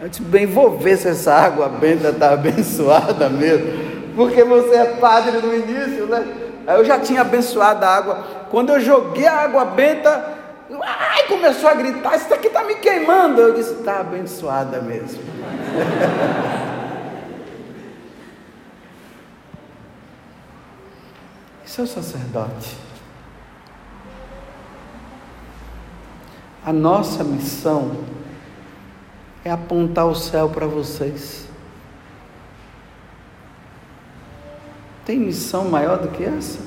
Eu 0.00 0.08
disse, 0.08 0.22
bem, 0.22 0.46
vou 0.46 0.78
ver 0.78 0.96
se 0.96 1.08
essa 1.08 1.34
água 1.34 1.68
benta 1.68 2.08
está 2.08 2.32
abençoada 2.34 3.28
mesmo. 3.28 3.66
Porque 4.16 4.42
você 4.42 4.74
é 4.74 4.84
padre 4.96 5.38
no 5.38 5.54
início, 5.54 6.06
né? 6.06 6.26
Aí 6.66 6.78
eu 6.78 6.84
já 6.84 6.98
tinha 6.98 7.20
abençoado 7.20 7.84
a 7.84 7.88
água. 7.88 8.24
Quando 8.50 8.70
eu 8.70 8.80
joguei 8.80 9.26
a 9.26 9.40
água 9.40 9.66
benta, 9.66 10.32
ai, 10.82 11.24
começou 11.26 11.68
a 11.68 11.74
gritar, 11.74 12.16
isso 12.16 12.32
aqui 12.32 12.46
está 12.46 12.64
me 12.64 12.76
queimando. 12.76 13.40
Eu 13.40 13.52
disse, 13.52 13.74
está 13.74 14.00
abençoada 14.00 14.80
mesmo. 14.80 15.20
O 21.76 21.86
sacerdote. 21.86 22.76
A 26.64 26.72
nossa 26.72 27.24
missão 27.24 27.96
é 29.44 29.50
apontar 29.50 30.06
o 30.06 30.14
céu 30.14 30.48
para 30.48 30.66
vocês. 30.66 31.48
Tem 35.04 35.18
missão 35.18 35.64
maior 35.64 35.98
do 35.98 36.08
que 36.08 36.22
essa? 36.22 36.60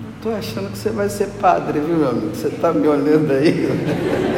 Não 0.00 0.10
estou 0.16 0.34
achando 0.34 0.72
que 0.72 0.76
você 0.76 0.90
vai 0.90 1.08
ser 1.08 1.28
padre, 1.40 1.78
viu, 1.78 1.96
meu 1.96 2.08
amigo? 2.10 2.34
Você 2.34 2.48
está 2.48 2.72
me 2.72 2.88
olhando 2.88 3.32
aí. 3.32 3.68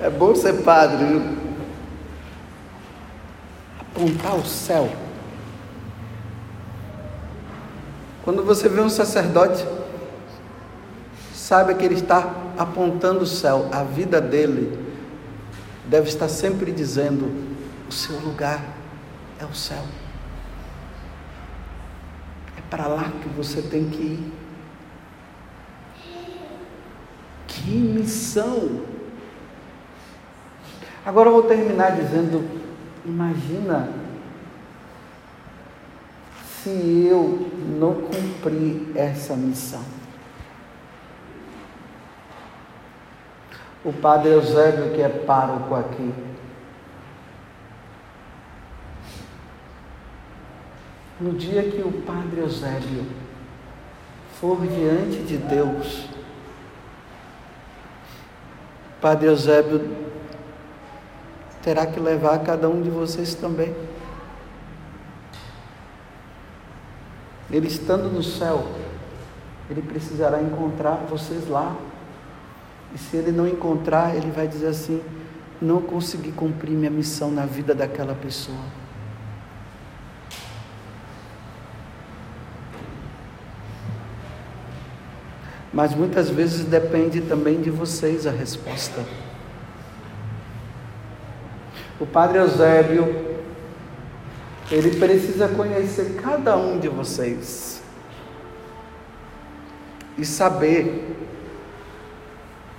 É 0.00 0.08
bom 0.08 0.32
ser 0.32 0.62
padre, 0.62 1.04
viu? 1.04 1.47
Apontar 3.98 4.36
o 4.36 4.46
céu. 4.46 4.88
Quando 8.22 8.44
você 8.44 8.68
vê 8.68 8.80
um 8.80 8.88
sacerdote 8.88 9.66
saiba 11.34 11.74
que 11.74 11.84
ele 11.84 11.96
está 11.96 12.32
apontando 12.56 13.24
o 13.24 13.26
céu, 13.26 13.68
a 13.72 13.82
vida 13.82 14.20
dele 14.20 14.78
deve 15.86 16.08
estar 16.08 16.28
sempre 16.28 16.70
dizendo: 16.70 17.28
o 17.88 17.92
seu 17.92 18.16
lugar 18.20 18.62
é 19.40 19.44
o 19.44 19.52
céu. 19.52 19.82
É 22.56 22.60
para 22.70 22.86
lá 22.86 23.10
que 23.20 23.28
você 23.30 23.60
tem 23.62 23.90
que 23.90 24.00
ir. 24.00 24.32
Que 27.48 27.70
missão! 27.72 28.82
Agora 31.04 31.30
eu 31.30 31.32
vou 31.32 31.42
terminar 31.42 31.96
dizendo: 31.96 32.57
imagina 33.08 33.88
se 36.62 37.06
eu 37.10 37.50
não 37.78 37.94
cumprir 37.94 38.96
essa 38.96 39.34
missão. 39.34 39.98
o 43.84 43.92
padre 43.92 44.30
Eusébio, 44.30 44.92
que 44.94 45.00
é 45.00 45.08
pároco 45.08 45.74
aqui. 45.74 46.12
No 51.20 51.32
dia 51.32 51.62
que 51.62 51.80
o 51.80 51.90
padre 52.02 52.40
Eusébio 52.40 53.06
for 54.40 54.60
diante 54.66 55.22
de 55.22 55.36
Deus, 55.36 56.06
padre 59.00 59.26
Eusébio 59.26 60.07
terá 61.68 61.84
que 61.84 62.00
levar 62.00 62.38
cada 62.38 62.66
um 62.66 62.80
de 62.80 62.88
vocês 62.88 63.34
também. 63.34 63.74
Ele 67.50 67.68
estando 67.68 68.10
no 68.10 68.22
céu, 68.22 68.66
ele 69.68 69.82
precisará 69.82 70.40
encontrar 70.40 71.04
vocês 71.10 71.46
lá. 71.46 71.76
E 72.94 72.96
se 72.96 73.18
ele 73.18 73.30
não 73.32 73.46
encontrar, 73.46 74.16
ele 74.16 74.30
vai 74.30 74.48
dizer 74.48 74.68
assim: 74.68 75.02
não 75.60 75.82
consegui 75.82 76.32
cumprir 76.32 76.70
minha 76.70 76.90
missão 76.90 77.30
na 77.30 77.44
vida 77.44 77.74
daquela 77.74 78.14
pessoa. 78.14 78.64
Mas 85.70 85.94
muitas 85.94 86.30
vezes 86.30 86.64
depende 86.64 87.20
também 87.20 87.60
de 87.60 87.68
vocês 87.68 88.26
a 88.26 88.30
resposta. 88.30 89.27
O 92.00 92.06
Padre 92.06 92.38
Eusébio, 92.38 93.38
ele 94.70 94.98
precisa 94.98 95.48
conhecer 95.48 96.20
cada 96.22 96.56
um 96.56 96.78
de 96.78 96.88
vocês 96.88 97.82
e 100.16 100.24
saber 100.24 101.16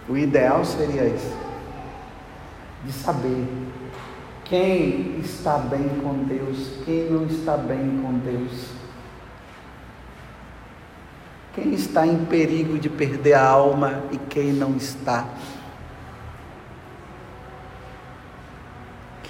o 0.08 0.18
ideal 0.18 0.64
seria 0.66 1.06
isso, 1.06 1.38
de 2.84 2.92
saber 2.92 3.46
quem 4.46 5.20
está 5.20 5.58
bem 5.58 5.88
com 6.02 6.24
Deus, 6.24 6.72
quem 6.84 7.10
não 7.10 7.26
está 7.26 7.56
bem 7.56 8.02
com 8.02 8.14
Deus. 8.18 8.80
Quem 11.54 11.74
está 11.74 12.08
em 12.08 12.26
perigo 12.26 12.80
de 12.80 12.90
perder 12.90 13.34
a 13.34 13.48
alma 13.48 14.04
e 14.12 14.18
quem 14.18 14.54
não 14.54 14.76
está. 14.76 15.28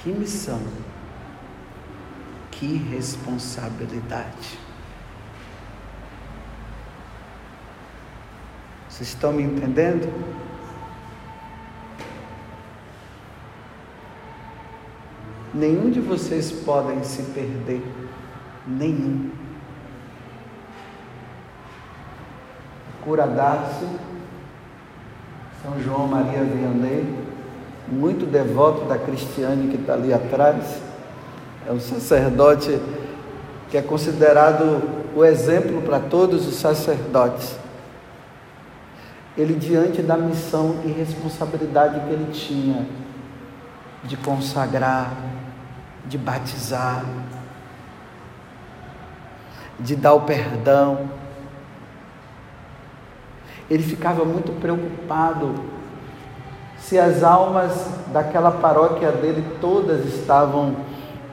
Que 0.01 0.11
missão, 0.11 0.61
que 2.51 2.77
responsabilidade. 2.77 4.57
Vocês 8.87 9.09
estão 9.09 9.33
me 9.33 9.43
entendendo? 9.43 10.09
Nenhum 15.53 15.89
de 15.89 15.99
vocês 15.99 16.49
podem 16.49 17.03
se 17.03 17.23
perder, 17.33 17.83
nenhum. 18.65 19.31
Cura 23.01 23.27
Darcy, 23.27 23.87
São 25.61 25.81
João 25.81 26.07
Maria 26.07 26.43
Vianney, 26.45 27.28
muito 27.91 28.25
devoto 28.25 28.85
da 28.85 28.97
Cristiane 28.97 29.69
que 29.69 29.77
está 29.77 29.93
ali 29.93 30.13
atrás, 30.13 30.81
é 31.67 31.71
um 31.71 31.79
sacerdote 31.79 32.79
que 33.69 33.77
é 33.77 33.81
considerado 33.81 34.81
o 35.15 35.23
exemplo 35.23 35.81
para 35.81 35.99
todos 35.99 36.47
os 36.47 36.55
sacerdotes. 36.55 37.57
Ele, 39.37 39.53
diante 39.53 40.01
da 40.01 40.17
missão 40.17 40.77
e 40.85 40.91
responsabilidade 40.91 41.99
que 42.01 42.13
ele 42.13 42.31
tinha 42.31 42.85
de 44.03 44.17
consagrar, 44.17 45.13
de 46.05 46.17
batizar, 46.17 47.05
de 49.79 49.95
dar 49.95 50.13
o 50.13 50.21
perdão. 50.21 51.09
Ele 53.69 53.83
ficava 53.83 54.25
muito 54.25 54.51
preocupado 54.59 55.78
se 56.81 56.97
as 56.97 57.23
almas 57.23 57.71
daquela 58.11 58.51
paróquia 58.51 59.11
dele 59.11 59.45
todas 59.61 60.05
estavam 60.05 60.75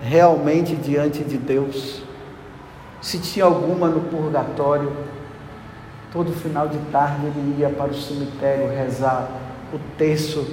realmente 0.03 0.77
diante 0.77 1.25
de 1.25 1.39
Deus, 1.39 2.03
se 3.01 3.19
tinha 3.19 3.45
alguma 3.45 3.89
no 3.89 4.01
purgatório. 4.03 4.93
Todo 6.13 6.33
final 6.33 6.69
de 6.69 6.79
tarde 6.91 7.27
ele 7.27 7.57
ia 7.61 7.69
para 7.69 7.91
o 7.91 7.95
cemitério 7.95 8.69
rezar 8.69 9.29
o 9.73 9.79
terço 9.99 10.47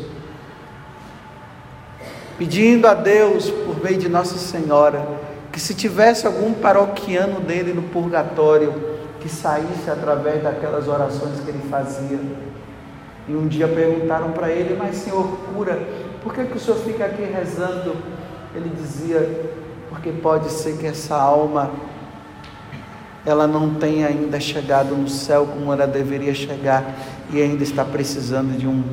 pedindo 2.37 2.87
a 2.87 2.93
Deus, 2.93 3.49
por 3.49 3.81
meio 3.83 3.97
de 3.97 4.09
Nossa 4.09 4.37
Senhora, 4.37 5.05
que 5.51 5.59
se 5.59 5.73
tivesse 5.73 6.25
algum 6.25 6.53
paroquiano 6.53 7.39
dele 7.39 7.73
no 7.73 7.83
purgatório, 7.83 8.73
que 9.19 9.29
saísse 9.29 9.89
através 9.89 10.43
daquelas 10.43 10.87
orações 10.87 11.39
que 11.39 11.49
ele 11.49 11.61
fazia. 11.69 12.19
E 13.27 13.33
um 13.33 13.47
dia 13.47 13.67
perguntaram 13.67 14.31
para 14.31 14.49
ele, 14.49 14.75
mas 14.77 14.97
senhor, 14.97 15.25
cura, 15.53 15.81
por 16.21 16.33
que, 16.33 16.43
que 16.45 16.57
o 16.57 16.59
senhor 16.59 16.77
fica 16.77 17.05
aqui 17.05 17.23
rezando? 17.23 17.95
Ele 18.53 18.69
dizia, 18.69 19.51
porque 19.89 20.11
pode 20.11 20.51
ser 20.51 20.77
que 20.77 20.85
essa 20.85 21.15
alma 21.15 21.71
ela 23.25 23.47
não 23.47 23.75
tenha 23.75 24.07
ainda 24.07 24.39
chegado 24.39 24.95
no 24.95 25.07
céu 25.07 25.45
como 25.45 25.71
ela 25.71 25.87
deveria 25.87 26.33
chegar 26.33 26.83
e 27.31 27.41
ainda 27.41 27.63
está 27.63 27.85
precisando 27.85 28.57
de, 28.57 28.67
um, 28.67 28.83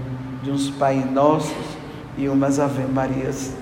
de 0.43 0.51
uns 0.51 0.71
Pai 0.71 1.05
Nossos 1.05 1.53
e 2.17 2.29
umas 2.29 2.61
Ave 2.61 2.85
Marias. 2.85 3.53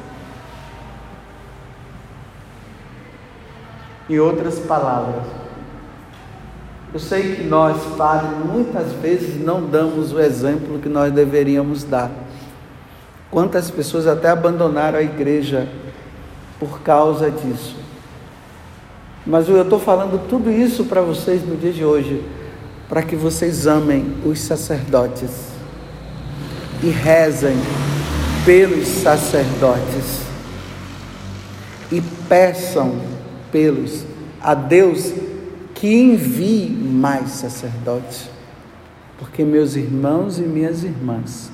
Em 4.10 4.18
outras 4.18 4.58
palavras, 4.58 5.24
eu 6.92 6.98
sei 6.98 7.36
que 7.36 7.42
nós, 7.44 7.76
padres, 7.96 8.30
muitas 8.46 8.92
vezes 8.92 9.42
não 9.42 9.66
damos 9.66 10.12
o 10.12 10.20
exemplo 10.20 10.78
que 10.78 10.88
nós 10.88 11.12
deveríamos 11.12 11.84
dar. 11.84 12.10
Quantas 13.30 13.70
pessoas 13.70 14.06
até 14.06 14.30
abandonaram 14.30 14.98
a 14.98 15.02
igreja 15.02 15.68
por 16.58 16.80
causa 16.80 17.30
disso. 17.30 17.76
Mas 19.26 19.48
eu 19.48 19.60
estou 19.60 19.78
falando 19.78 20.26
tudo 20.28 20.50
isso 20.50 20.86
para 20.86 21.02
vocês 21.02 21.46
no 21.46 21.56
dia 21.56 21.72
de 21.72 21.84
hoje, 21.84 22.24
para 22.88 23.02
que 23.02 23.14
vocês 23.14 23.66
amem 23.66 24.14
os 24.24 24.40
sacerdotes 24.40 25.48
e 26.82 26.88
rezem 26.88 27.56
pelos 28.46 28.88
sacerdotes 28.88 30.22
e 31.92 32.00
peçam 32.26 32.94
pelos 33.52 34.04
a 34.40 34.54
Deus 34.54 35.12
que 35.78 35.86
envie 35.86 36.68
mais 36.68 37.30
sacerdotes, 37.30 38.28
porque 39.16 39.44
meus 39.44 39.76
irmãos 39.76 40.36
e 40.36 40.42
minhas 40.42 40.82
irmãs, 40.82 41.52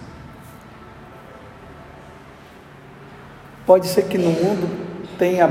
pode 3.67 3.87
ser 3.87 4.05
que 4.05 4.17
no 4.17 4.31
mundo 4.31 4.67
tenha 5.19 5.47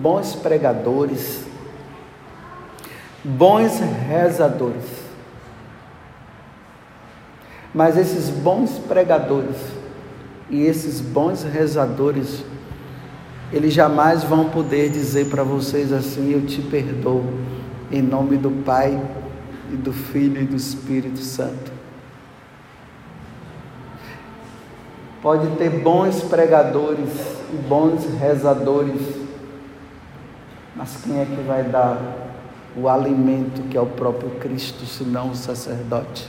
bons 0.00 0.36
pregadores, 0.36 1.44
bons 3.24 3.80
rezadores, 3.80 4.84
mas 7.74 7.96
esses 7.96 8.30
bons 8.30 8.78
pregadores 8.78 9.56
e 10.48 10.62
esses 10.62 11.00
bons 11.00 11.42
rezadores, 11.42 12.44
eles 13.52 13.74
jamais 13.74 14.22
vão 14.22 14.50
poder 14.50 14.88
dizer 14.88 15.26
para 15.26 15.42
vocês 15.42 15.92
assim: 15.92 16.32
Eu 16.32 16.46
te 16.46 16.62
perdoo 16.62 17.24
em 17.94 18.02
nome 18.02 18.36
do 18.36 18.50
Pai 18.50 19.00
e 19.70 19.76
do 19.76 19.92
Filho 19.92 20.42
e 20.42 20.44
do 20.44 20.56
Espírito 20.56 21.20
Santo. 21.20 21.72
Pode 25.22 25.48
ter 25.56 25.70
bons 25.70 26.20
pregadores 26.22 27.08
e 27.52 27.56
bons 27.56 28.04
rezadores, 28.18 29.00
mas 30.74 30.98
quem 31.02 31.20
é 31.20 31.24
que 31.24 31.40
vai 31.46 31.62
dar 31.62 31.98
o 32.76 32.88
alimento 32.88 33.62
que 33.68 33.76
é 33.76 33.80
o 33.80 33.86
próprio 33.86 34.30
Cristo, 34.32 34.84
senão 34.84 35.30
o 35.30 35.34
sacerdote? 35.34 36.28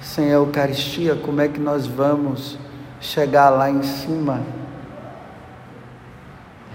Sem 0.00 0.26
a 0.26 0.34
Eucaristia, 0.34 1.16
como 1.16 1.40
é 1.40 1.48
que 1.48 1.58
nós 1.58 1.86
vamos 1.86 2.56
chegar 3.00 3.50
lá 3.50 3.68
em 3.68 3.82
cima? 3.82 4.40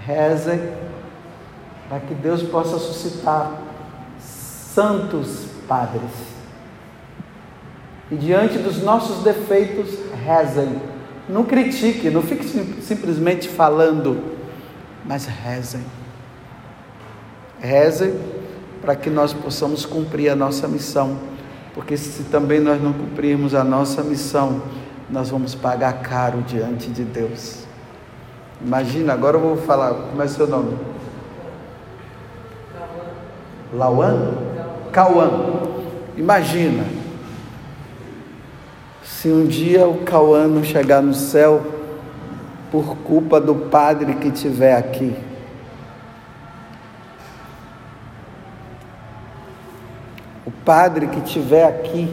Rezem 0.04 0.89
para 1.90 1.98
que 1.98 2.14
Deus 2.14 2.40
possa 2.44 2.78
suscitar 2.78 3.50
santos 4.20 5.46
padres. 5.66 6.12
E 8.08 8.14
diante 8.14 8.58
dos 8.58 8.80
nossos 8.80 9.24
defeitos, 9.24 9.98
rezem. 10.24 10.80
Não 11.28 11.44
critique, 11.44 12.08
não 12.08 12.22
fique 12.22 12.44
simplesmente 12.80 13.48
falando, 13.48 14.22
mas 15.04 15.26
rezem. 15.26 15.84
Rezem 17.58 18.14
para 18.80 18.94
que 18.94 19.10
nós 19.10 19.32
possamos 19.32 19.84
cumprir 19.84 20.28
a 20.30 20.36
nossa 20.36 20.68
missão, 20.68 21.18
porque 21.74 21.96
se 21.96 22.22
também 22.24 22.60
nós 22.60 22.80
não 22.80 22.92
cumprirmos 22.92 23.52
a 23.52 23.64
nossa 23.64 24.02
missão, 24.04 24.62
nós 25.10 25.28
vamos 25.28 25.56
pagar 25.56 25.94
caro 26.02 26.40
diante 26.42 26.88
de 26.88 27.02
Deus. 27.02 27.64
Imagina, 28.64 29.12
agora 29.12 29.36
eu 29.36 29.40
vou 29.40 29.56
falar, 29.56 29.92
como 29.92 30.22
é 30.22 30.28
seu 30.28 30.46
nome? 30.46 30.99
Lauan? 33.72 34.34
Cauã. 34.92 35.30
Imagina, 36.16 36.84
se 39.02 39.28
um 39.28 39.46
dia 39.46 39.86
o 39.86 39.98
Cauã 39.98 40.46
não 40.46 40.64
chegar 40.64 41.02
no 41.02 41.14
céu 41.14 41.62
por 42.70 42.96
culpa 42.98 43.40
do 43.40 43.54
padre 43.54 44.14
que 44.14 44.30
tiver 44.30 44.74
aqui. 44.76 45.14
O 50.46 50.50
padre 50.64 51.06
que 51.08 51.20
tiver 51.20 51.64
aqui 51.64 52.12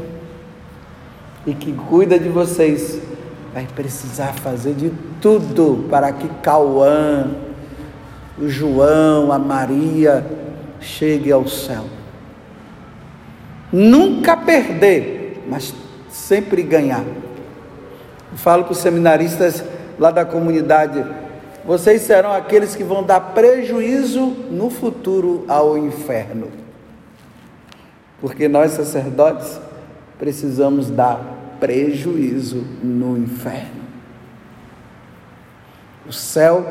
e 1.46 1.54
que 1.54 1.72
cuida 1.72 2.20
de 2.20 2.30
vocês 2.30 3.02
vai 3.54 3.66
precisar 3.74 4.34
fazer 4.34 4.74
de 4.74 4.92
tudo 5.22 5.88
para 5.90 6.12
que 6.12 6.28
Cauã, 6.42 7.32
o 8.38 8.48
João, 8.48 9.32
a 9.32 9.40
Maria, 9.40 10.26
chegue 10.80 11.32
ao 11.32 11.48
céu. 11.48 11.86
Nunca 13.72 14.38
perder, 14.38 15.44
mas 15.50 15.74
sempre 16.10 16.62
ganhar. 16.64 17.04
Eu 18.32 18.38
falo 18.38 18.64
para 18.64 18.74
os 18.74 18.80
seminaristas 18.80 19.64
lá 20.00 20.12
da 20.12 20.26
comunidade: 20.26 21.04
vocês 21.66 22.02
serão 22.02 22.32
aqueles 22.32 22.76
que 22.76 22.84
vão 22.84 23.04
dar 23.04 23.20
prejuízo 23.34 24.26
no 24.50 24.70
futuro 24.70 25.44
ao 25.48 25.78
inferno. 25.78 26.50
Porque 28.22 28.48
nós, 28.48 28.72
sacerdotes, 28.72 29.60
precisamos 30.18 30.90
dar 30.90 31.58
prejuízo 31.60 32.64
no 32.82 33.18
inferno. 33.18 33.78
O 36.08 36.14
céu 36.14 36.66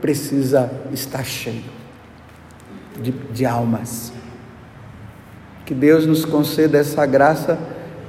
precisa 0.00 0.70
estar 0.92 1.24
cheio 1.24 1.77
de, 3.00 3.12
de 3.12 3.46
almas. 3.46 4.12
Que 5.64 5.74
Deus 5.74 6.06
nos 6.06 6.24
conceda 6.24 6.78
essa 6.78 7.04
graça 7.04 7.58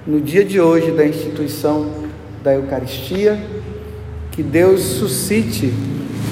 no 0.07 0.21
dia 0.21 0.45
de 0.45 0.61
hoje 0.61 0.91
da 0.91 1.05
instituição 1.05 1.87
da 2.43 2.53
Eucaristia. 2.53 3.39
Que 4.31 4.41
Deus 4.41 4.81
suscite 4.81 5.73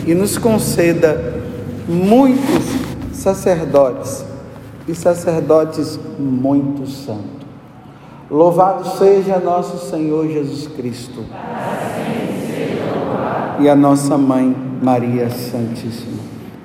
e 0.06 0.16
nos 0.16 0.38
conceda 0.38 1.44
muitos 1.88 2.64
sacerdotes 3.12 4.26
e 4.88 4.96
sacerdotes 4.96 6.00
muito 6.18 6.88
santos. 6.88 7.38
Louvado 8.30 8.98
seja 8.98 9.40
nosso 9.40 9.90
Senhor 9.90 10.28
Jesus 10.28 10.68
Cristo. 10.68 11.24
E 13.60 13.68
a 13.68 13.76
nossa 13.76 14.18
mãe 14.18 14.56
Maria 14.82 15.30
Santíssima. 15.30 16.17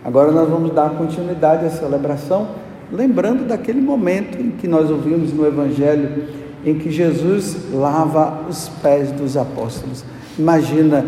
Agora 0.04 0.32
nós 0.32 0.48
vamos 0.48 0.72
dar 0.72 0.90
continuidade 0.90 1.64
à 1.64 1.70
celebração, 1.70 2.48
lembrando 2.90 3.46
daquele 3.46 3.80
momento 3.80 4.40
em 4.40 4.50
que 4.50 4.66
nós 4.66 4.90
ouvimos 4.90 5.32
no 5.32 5.46
Evangelho, 5.46 6.24
em 6.64 6.76
que 6.78 6.90
Jesus 6.90 7.72
lava 7.72 8.40
os 8.48 8.68
pés 8.82 9.12
dos 9.12 9.36
apóstolos. 9.36 10.04
Imagina, 10.36 11.04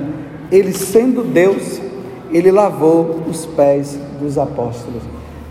ele 0.50 0.72
sendo 0.72 1.24
Deus, 1.24 1.80
ele 2.32 2.52
lavou 2.52 3.22
os 3.28 3.44
pés 3.46 3.98
dos 4.20 4.38
apóstolos. 4.38 5.02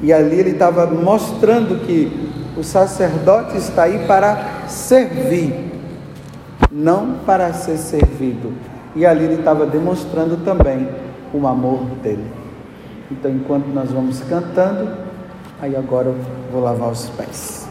E 0.01 0.11
ali 0.11 0.39
ele 0.39 0.51
estava 0.51 0.85
mostrando 0.87 1.85
que 1.85 2.29
o 2.57 2.63
sacerdote 2.63 3.57
está 3.57 3.83
aí 3.83 4.05
para 4.05 4.67
servir, 4.67 5.53
não 6.71 7.15
para 7.25 7.51
ser 7.53 7.77
servido. 7.77 8.53
E 8.95 9.05
ali 9.05 9.25
ele 9.25 9.35
estava 9.35 9.65
demonstrando 9.65 10.37
também 10.37 10.87
o 11.33 11.47
amor 11.47 11.83
dele. 12.01 12.42
Então, 13.13 13.29
enquanto 13.29 13.67
nós 13.67 13.91
vamos 13.91 14.21
cantando, 14.21 14.89
aí 15.61 15.75
agora 15.75 16.07
eu 16.07 16.15
vou 16.51 16.61
lavar 16.61 16.91
os 16.91 17.09
pés. 17.11 17.69